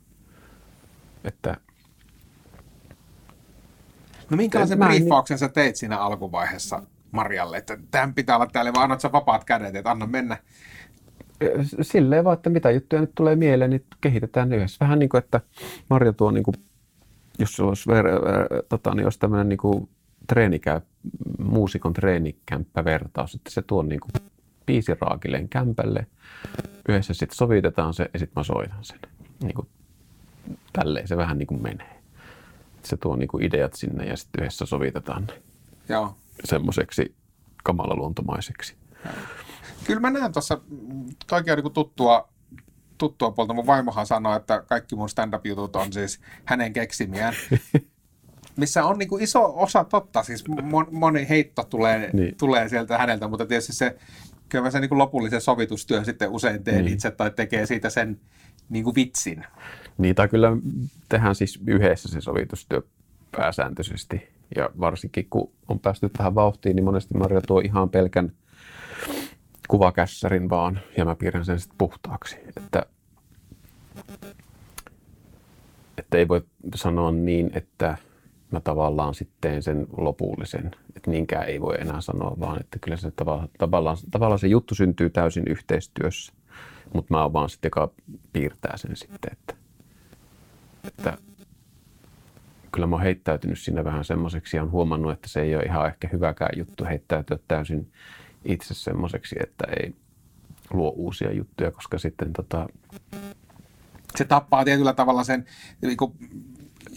[1.24, 1.58] Että
[4.32, 9.02] No minkälaisen briefauksen sä teit siinä alkuvaiheessa Marjalle, että tämän pitää olla täällä, vai annat
[9.02, 10.38] sä vapaat kädet, että anna mennä.
[11.82, 14.78] silleen vaan, että mitä juttuja nyt tulee mieleen, niin kehitetään ne yhdessä.
[14.80, 15.42] Vähän niin kuin, että
[15.90, 16.56] Marja tuo, niin kuin,
[17.40, 19.90] jos se olisi, ver, ver, tota, niin olisi tämmöinen niin kuin
[20.28, 20.82] treenikä,
[21.40, 24.12] muusikon treenikämppävertaus, että se tuo niin kuin
[24.66, 26.08] biisiraakileen kämpälle,
[26.90, 29.00] yhdessä sitten sovitetaan se ja sitten mä soitan sen.
[29.44, 29.68] Niin kuin,
[30.74, 32.02] tälleen se vähän niin kuin menee.
[32.84, 35.42] Se tuo niin kuin ideat sinne ja sitten yhdessä sovitetaan ne
[35.90, 36.16] Joo.
[36.44, 37.16] semmoiseksi
[37.64, 38.76] kamalaluontomaiseksi.
[39.84, 40.62] Kyllä mä näen tuossa,
[41.28, 42.30] toikin on niin tuttua,
[42.98, 43.54] tuttua puolta.
[43.54, 47.34] Mun vaimohan sanoi, että kaikki mun stand-up-jutut on siis hänen keksimiään.
[48.58, 52.38] Missä on niin kuin iso osa totta, siis mon- moni heitto tulee, niin.
[52.38, 53.98] Tulee sieltä häneltä, mutta tietysti se,
[54.50, 56.86] kyllä mä sen niin kuin lopullisen sovitustyön sitten usein teen.
[56.86, 56.94] Niin.
[56.94, 58.20] itse tai tekee siitä sen
[58.72, 59.46] niin kuin vitsin.
[59.98, 60.58] Niitä kyllä
[61.10, 62.82] tehdään siis yhdessä se sovitustyö
[63.32, 64.28] pääsääntöisesti.
[64.56, 68.32] Ja varsinkin kun on päästy tähän vauhtiin, niin monesti Marja tuo ihan pelkän
[69.68, 72.38] kuvakässärin vaan, ja mä piirrän sen sitten puhtaaksi.
[72.58, 72.86] Että,
[75.98, 76.42] että ei voi
[76.76, 77.98] sanoa niin, että
[78.52, 80.72] mä tavallaan sitten sen lopullisen.
[80.96, 84.76] Että niinkään ei voi enää sanoa, vaan että kyllä se tavallaan, tavallaan, tavallaan se juttu
[84.76, 86.34] syntyy täysin yhteistyössä.
[86.94, 87.92] Mutta mä oon vaan sitten, joka
[88.34, 89.54] piirtää sen sitten, että,
[90.88, 91.18] että
[92.72, 95.88] kyllä mä oon heittäytynyt siinä vähän semmoiseksi ja on huomannut, että se ei ole ihan
[95.88, 97.92] ehkä hyväkään juttu heittäytyä täysin
[98.46, 99.96] itse semmoiseksi, että ei
[100.74, 102.68] luo uusia juttuja, koska sitten tota,
[104.16, 105.46] Se tappaa tietyllä tavalla sen,
[105.82, 106.14] niin kuin,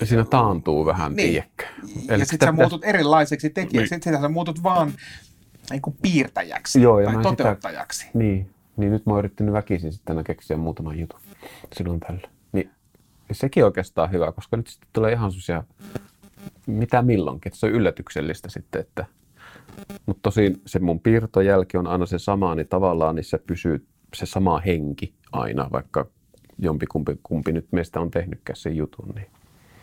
[0.04, 1.30] siinä taantuu vähän, Niin.
[1.30, 1.64] tiedäkö.
[2.18, 4.02] ja sitten sä muutut erilaiseksi tekijäksi, Niin.
[4.02, 4.92] sitten sä muutut vaan
[5.70, 8.06] niin kuin piirtäjäksi Joo, ja tai mä sitä- toteuttajaksi.
[8.14, 11.20] Niin, niin nyt mä oon yrittänyt väkisin sitten keksiä muutaman jutun
[11.72, 12.28] silloin tällä.
[12.52, 12.70] Niin
[13.32, 15.64] sekin oikeastaan hyvä, koska nyt sitten tulee ihan semmoisia
[16.66, 19.06] mitä milloinkin, että se on yllätyksellistä sitten, että
[20.06, 24.26] mutta tosin se mun piirtojälki on aina se sama, niin tavallaan niin se pysyy se
[24.26, 26.06] sama henki aina, vaikka
[26.58, 29.08] jompikumpi kumpi nyt meistä on tehnytkään sen jutun.
[29.14, 29.26] Niin.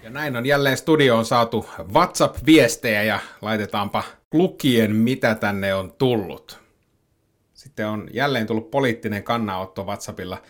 [0.04, 6.62] Ja näin on jälleen studioon saatu WhatsApp-viestejä ja laitetaanpa lukien, mitä tänne on tullut.
[7.62, 10.42] Sitten on jälleen tullut poliittinen kannanotto WhatsAppilla.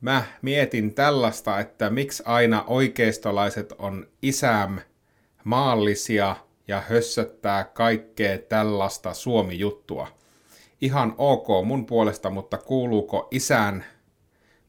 [0.00, 4.78] Mä mietin tällaista, että miksi aina oikeistolaiset on isäm
[5.44, 6.36] maallisia
[6.68, 10.08] ja hössöttää kaikkea tällaista Suomi-juttua.
[10.80, 13.84] Ihan ok mun puolesta, mutta kuuluuko isän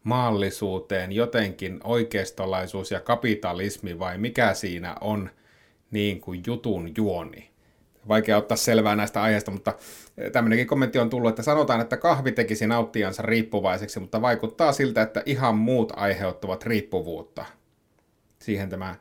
[0.04, 5.30] maallisuuteen jotenkin oikeistolaisuus ja kapitalismi vai mikä siinä on
[5.92, 7.49] niin kuin jutun juoni?
[8.10, 9.74] Vaikea ottaa selvää näistä aiheista, mutta
[10.32, 15.24] tämmöinenkin kommentti on tullut, että sanotaan, että kahvi tekisi nauttijansa riippuvaiseksi, mutta vaikuttaa siltä, että
[15.26, 17.46] ihan muut aiheuttavat riippuvuutta.
[18.40, 18.96] Siihen tämä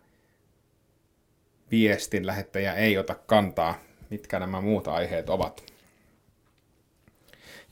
[1.70, 3.74] viestin lähettäjä ei ota kantaa,
[4.10, 5.72] mitkä nämä muut aiheet ovat.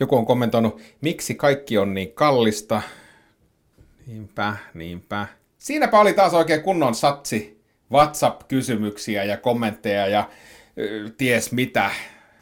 [0.01, 2.83] Joku on kommentoinut, miksi kaikki on niin kallista.
[4.07, 5.27] Niinpä, niinpä.
[5.59, 7.63] Siinäpä oli taas oikein kunnon satsi
[7.93, 10.29] WhatsApp-kysymyksiä ja kommentteja ja
[11.19, 11.91] ties mitä.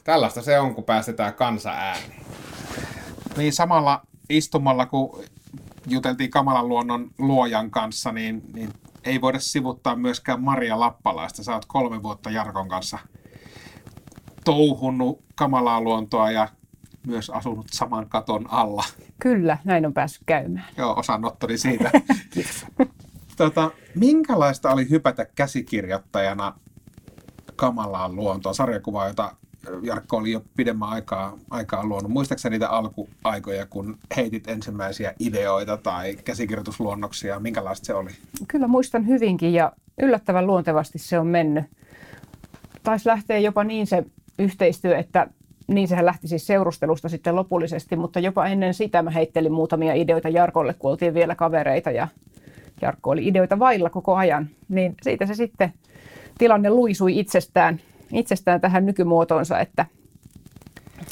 [0.04, 2.14] Tällaista se on, kun päästetään kansa ääni.
[3.36, 5.24] Niin samalla istumalla, kun
[5.86, 8.70] juteltiin Kamalan luonnon luojan kanssa, niin, niin
[9.04, 11.42] ei voida sivuttaa myöskään Maria Lappalaista.
[11.42, 12.98] Sä oot kolme vuotta Jarkon kanssa
[14.44, 16.48] touhunnut kamalaa luontoa ja
[17.06, 18.84] myös asunut saman katon alla.
[19.18, 20.66] Kyllä, näin on päässyt käymään.
[20.76, 21.90] Joo, osanottoni siitä.
[23.36, 26.52] tota, minkälaista oli hypätä käsikirjoittajana
[27.56, 29.34] kamalaan luontoon, sarjakuva, jota
[29.82, 32.10] Jarkko oli jo pidemmän aikaa, aikaa luonut.
[32.10, 37.40] Muistaakseni niitä alkuaikoja, kun heitit ensimmäisiä ideoita tai käsikirjoitusluonnoksia?
[37.40, 38.10] Minkälaista se oli?
[38.48, 41.64] Kyllä muistan hyvinkin ja yllättävän luontevasti se on mennyt.
[42.82, 44.04] Taisi lähteä jopa niin se
[44.38, 45.26] yhteistyö, että
[45.68, 50.28] niin sehän lähti siis seurustelusta sitten lopullisesti, mutta jopa ennen sitä mä heittelin muutamia ideoita
[50.28, 52.08] Jarkolle, kun oltiin vielä kavereita ja
[52.82, 54.48] Jarkko oli ideoita vailla koko ajan.
[54.68, 55.72] Niin siitä se sitten
[56.38, 57.80] tilanne luisui itsestään,
[58.12, 59.86] itsestään tähän nykymuotoonsa, että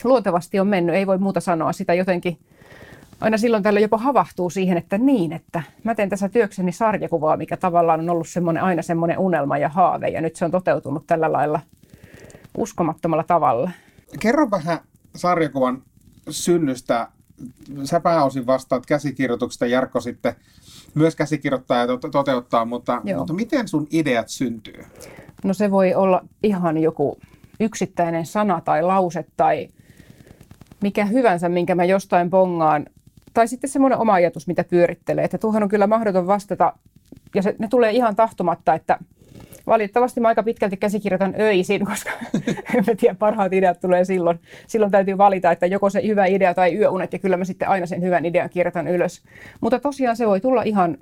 [0.04, 1.72] luontevasti on mennyt, ei voi muuta sanoa.
[1.72, 2.38] Sitä jotenkin
[3.20, 7.56] aina silloin tällä jopa havahtuu siihen, että niin, että mä teen tässä työkseni sarjakuvaa, mikä
[7.56, 11.32] tavallaan on ollut semmoinen, aina semmoinen unelma ja haave, ja nyt se on toteutunut tällä
[11.32, 11.60] lailla
[12.58, 13.70] uskomattomalla tavalla.
[14.20, 14.78] Kerro vähän
[15.16, 15.82] sarjakuvan
[16.30, 17.08] synnystä.
[17.84, 20.34] Sä pääosin vastaat käsikirjoituksesta, Jarkko sitten
[20.95, 24.84] myös käsikirjoittaa ja to- toteuttaa, mutta, mutta miten sun ideat syntyy?
[25.45, 27.18] No se voi olla ihan joku
[27.61, 29.68] yksittäinen sana tai lause tai
[30.82, 32.86] mikä hyvänsä, minkä mä jostain pongaan.
[33.34, 35.24] Tai sitten semmoinen oma ajatus, mitä pyörittelee.
[35.24, 36.72] Että tuohon on kyllä mahdoton vastata.
[37.34, 38.99] Ja se, ne tulee ihan tahtomatta, että
[39.66, 42.10] valitettavasti mä aika pitkälti käsikirjoitan öisin, koska
[42.88, 44.40] en tiedä, parhaat ideat tulee silloin.
[44.66, 47.86] Silloin täytyy valita, että joko se hyvä idea tai yöunet, ja kyllä mä sitten aina
[47.86, 49.22] sen hyvän idean kirjoitan ylös.
[49.60, 50.96] Mutta tosiaan se voi tulla ihan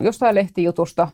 [0.00, 1.08] jostain lehtijutusta,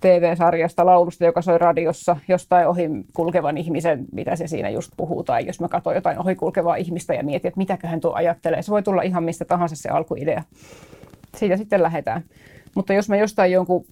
[0.00, 5.46] TV-sarjasta, laulusta, joka soi radiossa, jostain ohi kulkevan ihmisen, mitä se siinä just puhuu, tai
[5.46, 8.62] jos mä katson jotain ohi kulkevaa ihmistä ja mietin, että mitäköhän tuo ajattelee.
[8.62, 10.42] Se voi tulla ihan mistä tahansa se alkuidea.
[11.36, 12.24] Siitä sitten lähdetään.
[12.74, 13.84] Mutta jos mä jostain jonkun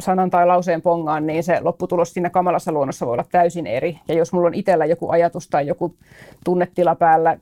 [0.00, 3.98] sanan tai lauseen pongaan, niin se lopputulos siinä kamalassa luonnossa voi olla täysin eri.
[4.08, 5.96] Ja jos mulla on itsellä joku ajatus tai joku
[6.44, 7.38] tunnetila päällä,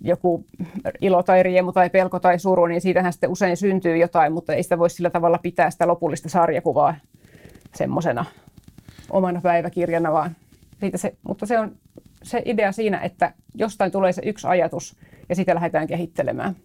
[0.00, 0.44] joku
[1.00, 4.62] ilo tai riemu tai pelko tai suru, niin siitähän sitten usein syntyy jotain, mutta ei
[4.62, 6.94] sitä voi sillä tavalla pitää sitä lopullista sarjakuvaa
[7.74, 8.24] semmoisena
[9.10, 10.36] omana päiväkirjana, vaan
[10.80, 11.72] siitä se, mutta se on
[12.22, 14.96] se idea siinä, että jostain tulee se yksi ajatus
[15.28, 16.56] ja sitä lähdetään kehittelemään.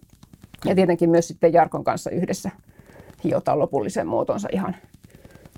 [0.64, 2.50] Ja tietenkin myös sitten Jarkon kanssa yhdessä
[3.24, 4.76] hiotaan lopullisen muotonsa ihan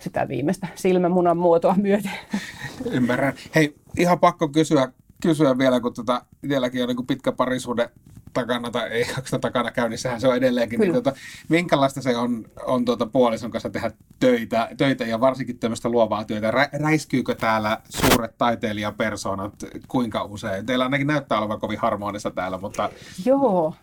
[0.01, 2.13] sitä viimeistä silmämunan muotoa myöten.
[2.93, 3.35] Ymmärrän.
[3.55, 4.93] Hei, ihan pakko kysyä,
[5.23, 7.91] kysyä vielä, kun tota, itselläkin on niin pitkä parisuhde
[8.33, 11.13] takana tai ei onko takana käynnissähän se on edelleenkin, niin tuota,
[11.49, 13.91] minkälaista se on, on tuota puolison kanssa tehdä
[14.21, 16.51] töitä, töitä ja varsinkin tämmöistä luovaa työtä.
[16.51, 19.55] Rä, räiskyykö täällä suuret taiteilijapersonat
[19.89, 20.67] kuinka usein?
[20.67, 22.91] Teillä ainakin näyttää olevan kovin harmonissa täällä, mutta...
[23.25, 23.75] Joo,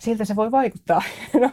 [0.00, 1.02] siltä se voi vaikuttaa.
[1.40, 1.50] No,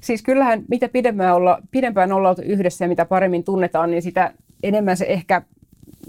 [0.00, 4.96] siis kyllähän mitä pidempään, olla, pidempään ollaan yhdessä ja mitä paremmin tunnetaan, niin sitä enemmän
[4.96, 5.42] se ehkä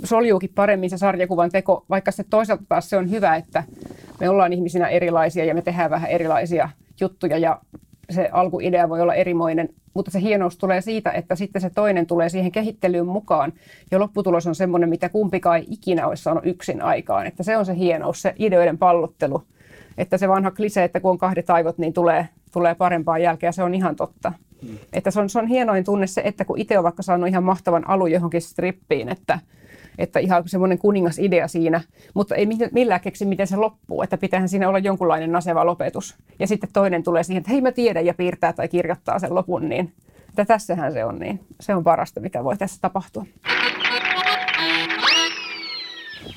[0.04, 3.64] soljuukin paremmin se sarjakuvan teko, vaikka se toisaalta taas se on hyvä, että
[4.20, 6.70] me ollaan ihmisinä erilaisia ja me tehdään vähän erilaisia
[7.02, 7.62] juttuja ja
[8.10, 12.30] se alkuidea voi olla erimoinen, mutta se hienous tulee siitä, että sitten se toinen tulee
[12.30, 13.54] siihen kehittelyyn mukaan
[13.92, 17.28] ja lopputulos on semmoinen, mitä kumpikaan ei ikinä olisi saanut yksin aikaan.
[17.28, 19.44] Että se on se hienous, se ideoiden pallottelu.
[19.98, 23.64] Että se vanha klise, että kun on kahdet aivot, niin tulee, tulee parempaa jälkeä, se
[23.64, 24.34] on ihan totta.
[24.62, 24.78] Hmm.
[24.94, 27.44] Että se on, se on hienoin tunne se, että kun itse on vaikka saanut ihan
[27.44, 29.39] mahtavan alun johonkin strippiin, että
[29.98, 31.82] että ihan semmoinen kuningasidea siinä,
[32.14, 36.16] mutta ei millään keksi, miten se loppuu, että pitäähän siinä olla jonkunlainen naseva lopetus.
[36.39, 39.70] Ja sitten toinen tulee siihen, että hei mä tiedän ja piirtää tai kirjoittaa sen lopun,
[39.70, 39.94] niin
[40.30, 41.39] että tässähän se on niin.
[41.60, 43.26] Se on parasta, mitä voi tässä tapahtua.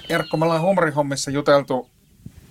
[0.09, 1.89] Erkko, me ollaan humorihommissa juteltu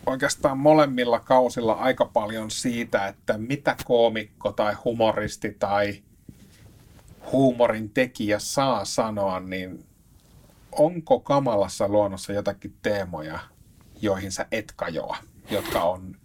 [0.06, 6.04] oikeastaan molemmilla kausilla aika paljon siitä, että mitä koomikko tai humoristi tai
[7.32, 9.86] huumorin tekijä saa sanoa, niin
[10.72, 13.39] onko kamalassa luonnossa jotakin teemoja,
[14.01, 15.18] joihin sä et kajoa,
[15.51, 16.16] jotka on,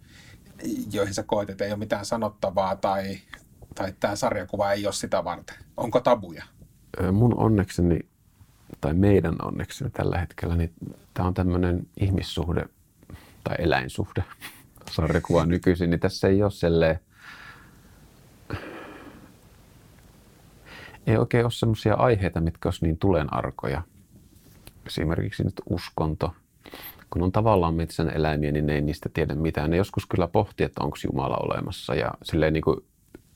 [0.91, 3.17] joihin sä koet, että ei ole mitään sanottavaa tai,
[3.75, 5.55] tai tämä sarjakuva ei ole sitä varten?
[5.77, 6.43] Onko tabuja?
[7.11, 7.99] Mun onnekseni,
[8.81, 10.73] tai meidän onnekseni tällä hetkellä, niin
[11.13, 12.65] tämä on tämmöinen ihmissuhde
[13.49, 14.23] tai eläinsuhde
[14.91, 16.99] sarjakuva nykyisin, niin tässä ei ole selleen,
[21.07, 23.81] ei oikein ole sellaisia aiheita, mitkä olisi niin tulenarkoja
[24.85, 26.35] esimerkiksi nyt uskonto,
[27.09, 29.69] kun on tavallaan metsän eläimiä, niin ne ei niistä tiedä mitään.
[29.69, 32.77] Ne joskus kyllä pohtii, että onko Jumala olemassa ja silleen niin kuin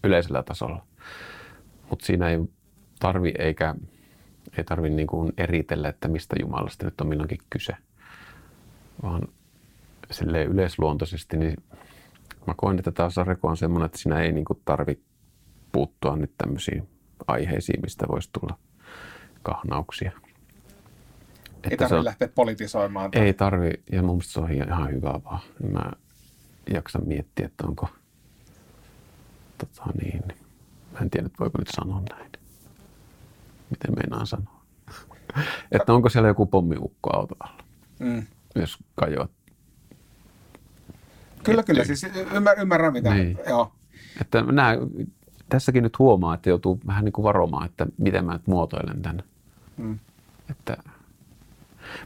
[0.03, 0.85] yleisellä tasolla.
[1.89, 2.39] Mutta siinä ei
[2.99, 3.75] tarvi eikä
[4.57, 7.73] ei tarvi niin kuin eritellä, että mistä Jumalasta nyt on milloinkin kyse.
[9.03, 9.27] Vaan
[10.11, 11.57] silleen yleisluontoisesti, niin
[12.47, 14.99] mä koen, että tämä sarjako on semmoinen, että siinä ei niin kuin tarvi
[15.71, 16.89] puuttua nyt tämmöisiin
[17.27, 18.57] aiheisiin, mistä voisi tulla
[19.43, 20.11] kahnauksia.
[21.71, 23.11] Ei tarvitse on, lähteä politisoimaan.
[23.11, 23.21] Tai...
[23.21, 25.39] Ei tarvi, ja mun mielestä se on ihan hyvä vaan.
[25.71, 25.91] Mä
[26.73, 27.89] jaksan miettiä, että onko,
[29.57, 30.21] tota niin,
[30.91, 32.31] mä en tiedä, voiko nyt sanoa näin.
[33.69, 34.63] Miten meinaan sanoa?
[35.71, 37.63] Että onko siellä joku pommiukko auto alla,
[37.99, 38.25] Mm.
[38.55, 39.31] jos kajoat.
[41.43, 41.83] Kyllä, kyllä.
[41.83, 43.13] Siis ymmär, ymmärrän mitä.
[43.13, 43.39] Niin.
[43.49, 43.71] Joo.
[44.21, 44.77] Että nää,
[45.49, 49.23] tässäkin nyt huomaa, että joutuu vähän niin kuin varomaan, että miten mä nyt muotoilen tämän.
[49.77, 49.99] Mm.
[50.51, 50.77] Että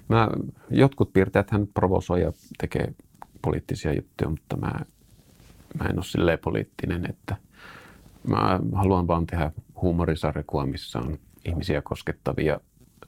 [0.08, 0.30] mä,
[0.70, 2.94] jotkut piirteet hän provosoi ja tekee
[3.42, 4.72] poliittisia juttuja, mutta mä,
[5.80, 7.36] mä en ole silleen poliittinen, että
[8.28, 12.60] mä haluan vaan tehdä huumorisarjakuvaa, missä on ihmisiä koskettavia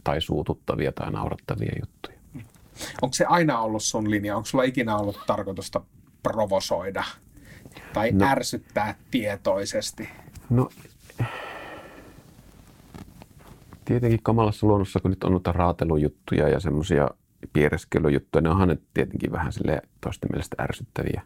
[0.04, 2.20] tai suututtavia tai naurattavia juttuja.
[3.02, 4.36] Onko se aina ollut sun linja?
[4.36, 5.82] Onko sulla ikinä ollut tarkoitusta
[6.24, 7.04] provosoida
[7.94, 8.26] tai no.
[8.26, 10.10] Ärsyttää tietoisesti?
[10.50, 10.70] No,
[13.86, 17.10] tietenkin kamalassa luonnossa, kun nyt on noita raatelujuttuja ja semmoisia
[17.54, 21.22] piereskelyjuttuja, ne onhan ne tietenkin vähän sille toisten mielestä ärsyttäviä.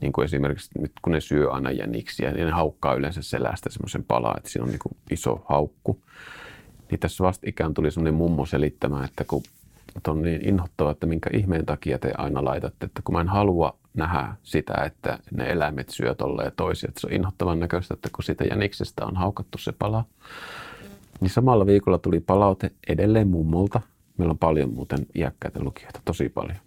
[0.00, 4.04] Niin kuin esimerkiksi nyt kun ne syö aina jäniksiä, niin ne haukkaa yleensä selästä semmoisen
[4.04, 6.02] palaa, että siinä on niin kuin iso haukku.
[6.90, 9.42] Niin tässä vasta ikään tuli semmoinen mummo selittämään, että kun
[9.96, 13.28] että on niin inhottava, että minkä ihmeen takia te aina laitatte, että kun mä en
[13.28, 18.08] halua nähdä sitä, että ne eläimet syö tolleen toisia, että se on inhottavan näköistä, että
[18.12, 20.04] kun siitä jäniksestä on haukattu se pala,
[21.20, 23.80] niin samalla viikolla tuli palaute edelleen mummolta.
[24.18, 26.58] Meillä on paljon muuten iäkkäitä lukijoita, tosi paljon.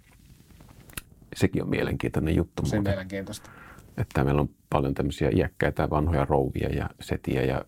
[1.35, 3.49] Sekin on mielenkiintoinen juttu Se on muuten, mielenkiintoista.
[3.97, 7.65] että meillä on paljon tämmöisiä iäkkäitä vanhoja rouvia ja setiä ja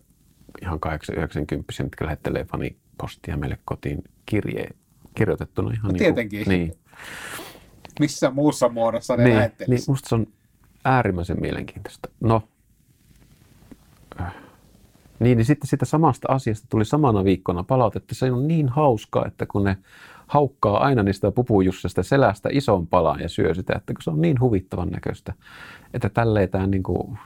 [0.62, 4.68] ihan 890 jotka lähettelee fanipostia meille kotiin kirje,
[5.18, 6.44] kirjoitettuna ihan No niin tietenkin.
[6.44, 6.72] Kuin, niin,
[8.00, 9.90] Missä muussa muodossa ne niin, niin lähettelisi?
[9.90, 10.26] musta se on
[10.84, 12.08] äärimmäisen mielenkiintoista.
[12.20, 12.42] No,
[15.20, 18.14] niin, niin sitten sitä samasta asiasta tuli samana viikkona palautetta.
[18.14, 19.76] Se on niin hauskaa, että kun ne
[20.26, 24.40] haukkaa aina niistä pupujussesta selästä ison palan ja syö sitä, että kun se on niin
[24.40, 25.34] huvittavan näköistä,
[25.94, 27.18] että tälleen tämä niin kuin,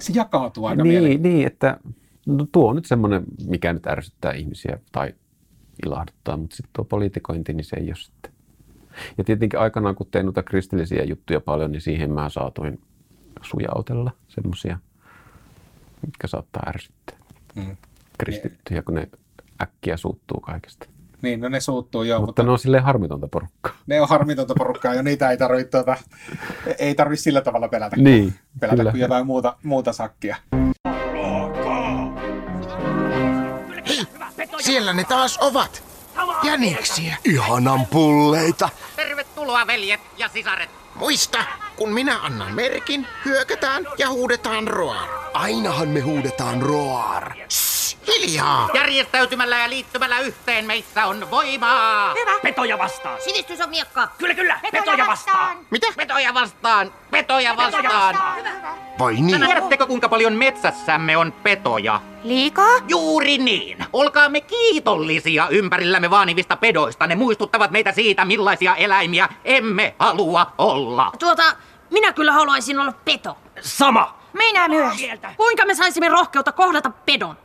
[0.00, 1.80] Se jakautuu aika niin, niin, että
[2.26, 5.14] no tuo on nyt semmoinen, mikä nyt ärsyttää ihmisiä tai
[5.86, 8.32] ilahduttaa, mutta sitten tuo politikointi, niin se ei ole sitten.
[9.18, 12.80] Ja tietenkin aikanaan, kun tein noita kristillisiä juttuja paljon, niin siihen mä saatoin
[13.42, 14.78] sujautella semmoisia,
[16.06, 17.16] mitkä saattaa ärsyttää
[17.54, 17.76] Mm.
[18.18, 19.08] kristittyjä, kun ne
[19.62, 20.86] äkkiä suuttuu kaikesta.
[21.22, 23.72] Niin, no ne suuttuu joo, Mutta mutta, ne on silleen harmitonta porukkaa.
[23.86, 25.96] ne on harmitonta porukkaa jo, niitä ei tarvitse tuota,
[26.78, 28.90] ei tarvi sillä tavalla pelätä, Niin, pelätä kyllä.
[28.90, 30.36] kuin jotain muuta, muuta sakkia.
[34.70, 35.82] Siellä ne taas ovat.
[36.42, 37.16] Jäniksiä.
[37.24, 38.68] Ihanan pulleita.
[38.96, 40.70] Tervetuloa veljet ja sisaret.
[40.94, 41.38] Muista,
[41.76, 45.08] kun minä annan merkin, hyökätään ja huudetaan roar.
[45.32, 47.32] Ainahan me huudetaan roar.
[48.18, 48.68] Hiljaa!
[48.74, 52.14] Järjestäytymällä ja liittymällä yhteen meissä on voimaa.
[52.14, 52.38] Hyvä.
[52.42, 53.22] Petoja vastaan.
[53.22, 54.08] Sivistys on miekka.
[54.18, 54.58] Kyllä, kyllä.
[54.62, 55.38] Petoja Petoja vastaan.
[55.38, 55.66] vastaan.
[55.70, 55.86] Mitä?
[55.96, 56.92] Petoja vastaan.
[57.10, 58.16] Petoja vastaan.
[58.98, 59.40] Vai niin?
[59.40, 62.00] Tiedättekö kuinka paljon metsässämme on petoja?
[62.24, 62.78] Liikaa?
[62.88, 63.78] Juuri niin.
[63.92, 67.06] Olkaamme kiitollisia ympärillämme vaanivista pedoista.
[67.06, 71.12] Ne muistuttavat meitä siitä, millaisia eläimiä emme halua olla.
[71.18, 71.42] Tuota,
[71.90, 73.38] minä kyllä haluaisin olla peto.
[73.60, 74.20] Sama.
[74.32, 74.96] Minä myös.
[75.36, 77.36] Kuinka me saisimme rohkeutta kohdata pedon?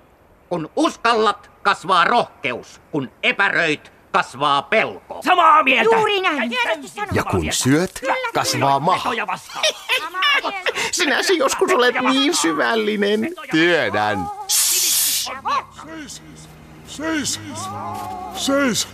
[0.56, 2.82] Kun uskallat, kasvaa rohkeus.
[2.92, 5.22] Kun epäröit, kasvaa pelko.
[5.26, 5.96] Samaa mieltä.
[5.96, 6.52] Juuri näin.
[7.14, 8.02] Ja kun syöt,
[8.34, 9.10] kasvaa maha.
[10.92, 13.34] Sinäsi joskus olet niin syvällinen.
[13.52, 14.30] Tiedän.
[16.88, 17.40] Seis!
[18.36, 18.88] Seis!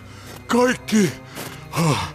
[0.48, 1.12] Kaikki!
[1.72, 2.14] Ah,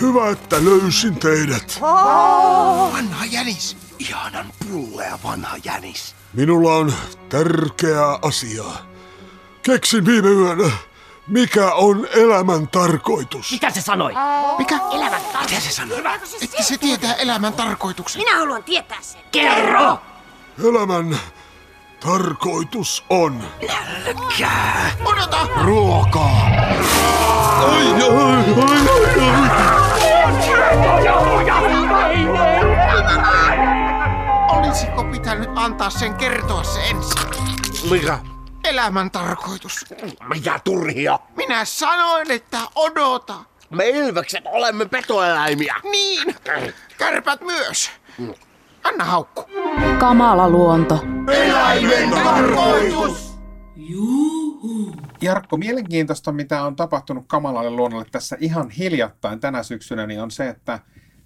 [0.00, 1.78] Hyvä, että löysin teidät.
[1.80, 3.76] Vanha jänis.
[3.98, 6.14] Ihanan pullea vanha jänis.
[6.32, 6.92] Minulla on
[7.28, 8.87] tärkeä asia.
[9.62, 10.70] Keksin viime yönä,
[11.26, 13.52] mikä on elämän tarkoitus.
[13.52, 14.12] Mitä se sanoi?
[14.58, 14.78] Mikä?
[14.92, 15.98] Elämän Mitä se sanoo?
[16.42, 18.22] Että se tietää elämän tarkoituksen.
[18.22, 19.20] Minä haluan tietää sen.
[19.32, 19.98] Kerro!
[20.64, 21.18] Elämän
[22.00, 23.42] tarkoitus on...
[25.04, 25.46] Odota!
[25.62, 26.46] Ruokaa.
[27.58, 29.08] Ai, ai, ai, ai,
[33.24, 33.58] ai.
[34.48, 37.20] Olisiko pitänyt antaa sen kertoa se ensin?
[37.90, 38.18] Mikä?
[38.68, 39.84] Elämän tarkoitus.
[40.28, 41.18] Mitä turhia?
[41.36, 43.34] Minä sanoin, että odota.
[43.70, 45.74] Me ilvekset olemme petoeläimiä.
[45.90, 46.34] Niin,
[46.98, 47.90] kärpät myös.
[48.84, 49.44] Anna haukku.
[49.98, 51.04] Kamala luonto.
[51.32, 53.38] Eläimen tarkoitus!
[55.20, 60.48] Jarkko, mielenkiintoista, mitä on tapahtunut kamalalle luonnolle tässä ihan hiljattain tänä syksynä, niin on se,
[60.48, 60.78] että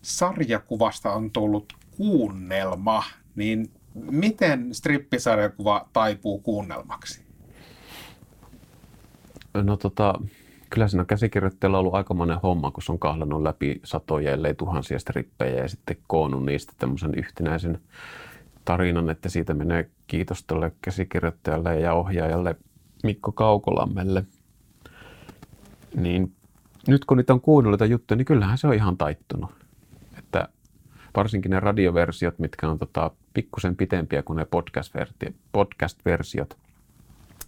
[0.02, 3.04] sarjakuvasta on tullut kuunnelma.
[3.36, 7.31] Niin miten strippisarjakuva taipuu kuunnelmaksi?
[9.54, 10.14] No tota,
[10.70, 11.04] kyllä siinä
[11.64, 15.96] on ollut aikamoinen homma, kun se on kahlannut läpi satoja, ellei tuhansia strippejä ja sitten
[16.06, 17.80] koonnut niistä tämmöisen yhtenäisen
[18.64, 22.56] tarinan, että siitä menee kiitos tälle käsikirjoittajalle ja ohjaajalle
[23.02, 24.24] Mikko Kaukolammelle.
[25.96, 26.32] Niin
[26.86, 29.50] nyt kun niitä on kuunnellut juttuja, niin kyllähän se on ihan taittunut.
[30.18, 30.48] Että
[31.16, 34.46] varsinkin ne radioversiot, mitkä on tota, pikkusen pitempiä kuin ne
[35.52, 36.56] podcast-versiot,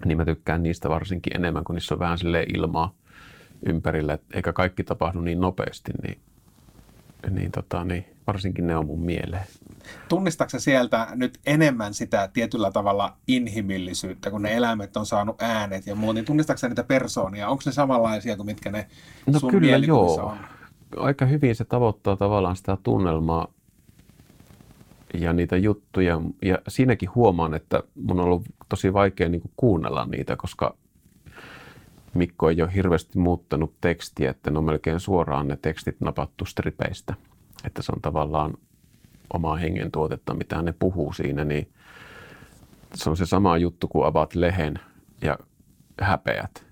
[0.05, 2.95] niin mä tykkään niistä varsinkin enemmän, kun niissä on vähän sille ilmaa
[3.66, 6.18] ympärillä, et eikä kaikki tapahdu niin nopeasti, niin,
[7.30, 9.47] niin, tota, niin varsinkin ne on mun mieleen.
[10.09, 15.95] Tunnistatko sieltä nyt enemmän sitä tietyllä tavalla inhimillisyyttä, kun ne eläimet on saanut äänet ja
[15.95, 17.49] muuta, niin tunnistatko niitä persoonia?
[17.49, 18.86] Onko ne samanlaisia kuin mitkä ne
[19.26, 20.14] No sun kyllä joo.
[20.14, 20.38] on?
[20.97, 23.53] Aika hyvin se tavoittaa tavallaan sitä tunnelmaa
[25.14, 26.20] ja niitä juttuja.
[26.42, 30.76] Ja siinäkin huomaan, että mun on ollut tosi vaikea niin kuin kuunnella niitä, koska
[32.14, 37.14] Mikko ei ole hirveästi muuttanut tekstiä, että ne on melkein suoraan ne tekstit napattu stripeistä.
[37.64, 38.54] Että se on tavallaan
[39.32, 41.68] omaa hengen tuotetta, mitä ne puhuu siinä, niin
[42.94, 44.78] se on se sama juttu, kun avaat lehen
[45.22, 45.38] ja
[46.00, 46.64] häpeät.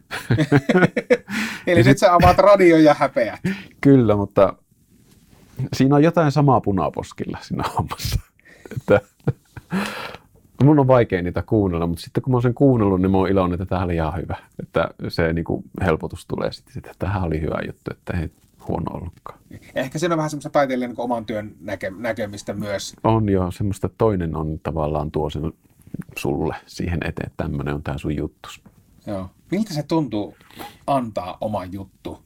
[1.66, 3.40] Eli nyt sä avaat radion ja häpeät.
[3.80, 4.54] Kyllä, mutta
[5.72, 8.20] siinä on jotain samaa punaposkilla siinä hommassa.
[8.76, 9.00] Että,
[10.64, 13.28] mun on vaikea niitä kuunnella, mutta sitten kun mä oon sen kuunnellut, niin mä oon
[13.28, 14.36] iloinen, että tämä oli ihan hyvä.
[14.62, 18.30] Että se niin kuin helpotus tulee sitten, että tämähän oli hyvä juttu, että ei
[18.68, 19.38] huono ollutkaan.
[19.74, 22.96] Ehkä siinä on vähän semmoista taiteilijan niin oman työn näke, näkemistä myös.
[23.04, 25.52] On jo semmoista, toinen on tavallaan tuo sen
[26.18, 28.48] sulle siihen eteen, että tämmöinen on tämä sun juttu.
[29.06, 29.30] Joo.
[29.50, 30.36] Miltä se tuntuu
[30.86, 32.22] antaa oma juttu?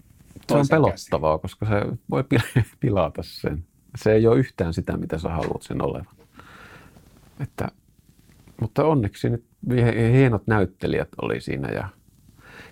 [0.48, 3.64] Se on pelottavaa, koska se voi pil- pilata sen.
[3.96, 6.16] Se ei ole yhtään sitä, mitä sä haluat sen olevan.
[7.40, 7.68] Että,
[8.60, 11.88] mutta onneksi nyt hie- hienot näyttelijät oli siinä ja,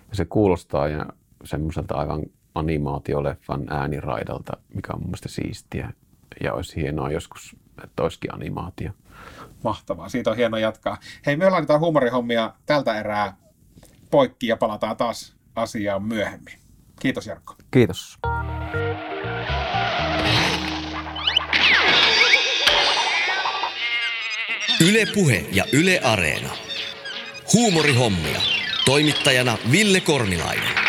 [0.09, 1.05] ja se kuulostaa ja
[1.43, 2.23] semmoiselta aivan
[2.55, 5.93] animaatioleffan ääniraidalta, mikä on mun mielestä siistiä.
[6.43, 8.91] Ja olisi hienoa joskus, että olisikin animaatio.
[9.63, 10.97] Mahtavaa, siitä on hieno jatkaa.
[11.25, 13.37] Hei, me laitetaan huumorihommia tältä erää
[14.11, 16.59] poikki ja palataan taas asiaan myöhemmin.
[16.99, 17.55] Kiitos Jarkko.
[17.71, 18.19] Kiitos.
[24.85, 26.49] Yle Puhe ja Yle Areena.
[27.53, 28.41] Huumorihommia.
[28.85, 30.84] Toimittajana Ville Kornilainen.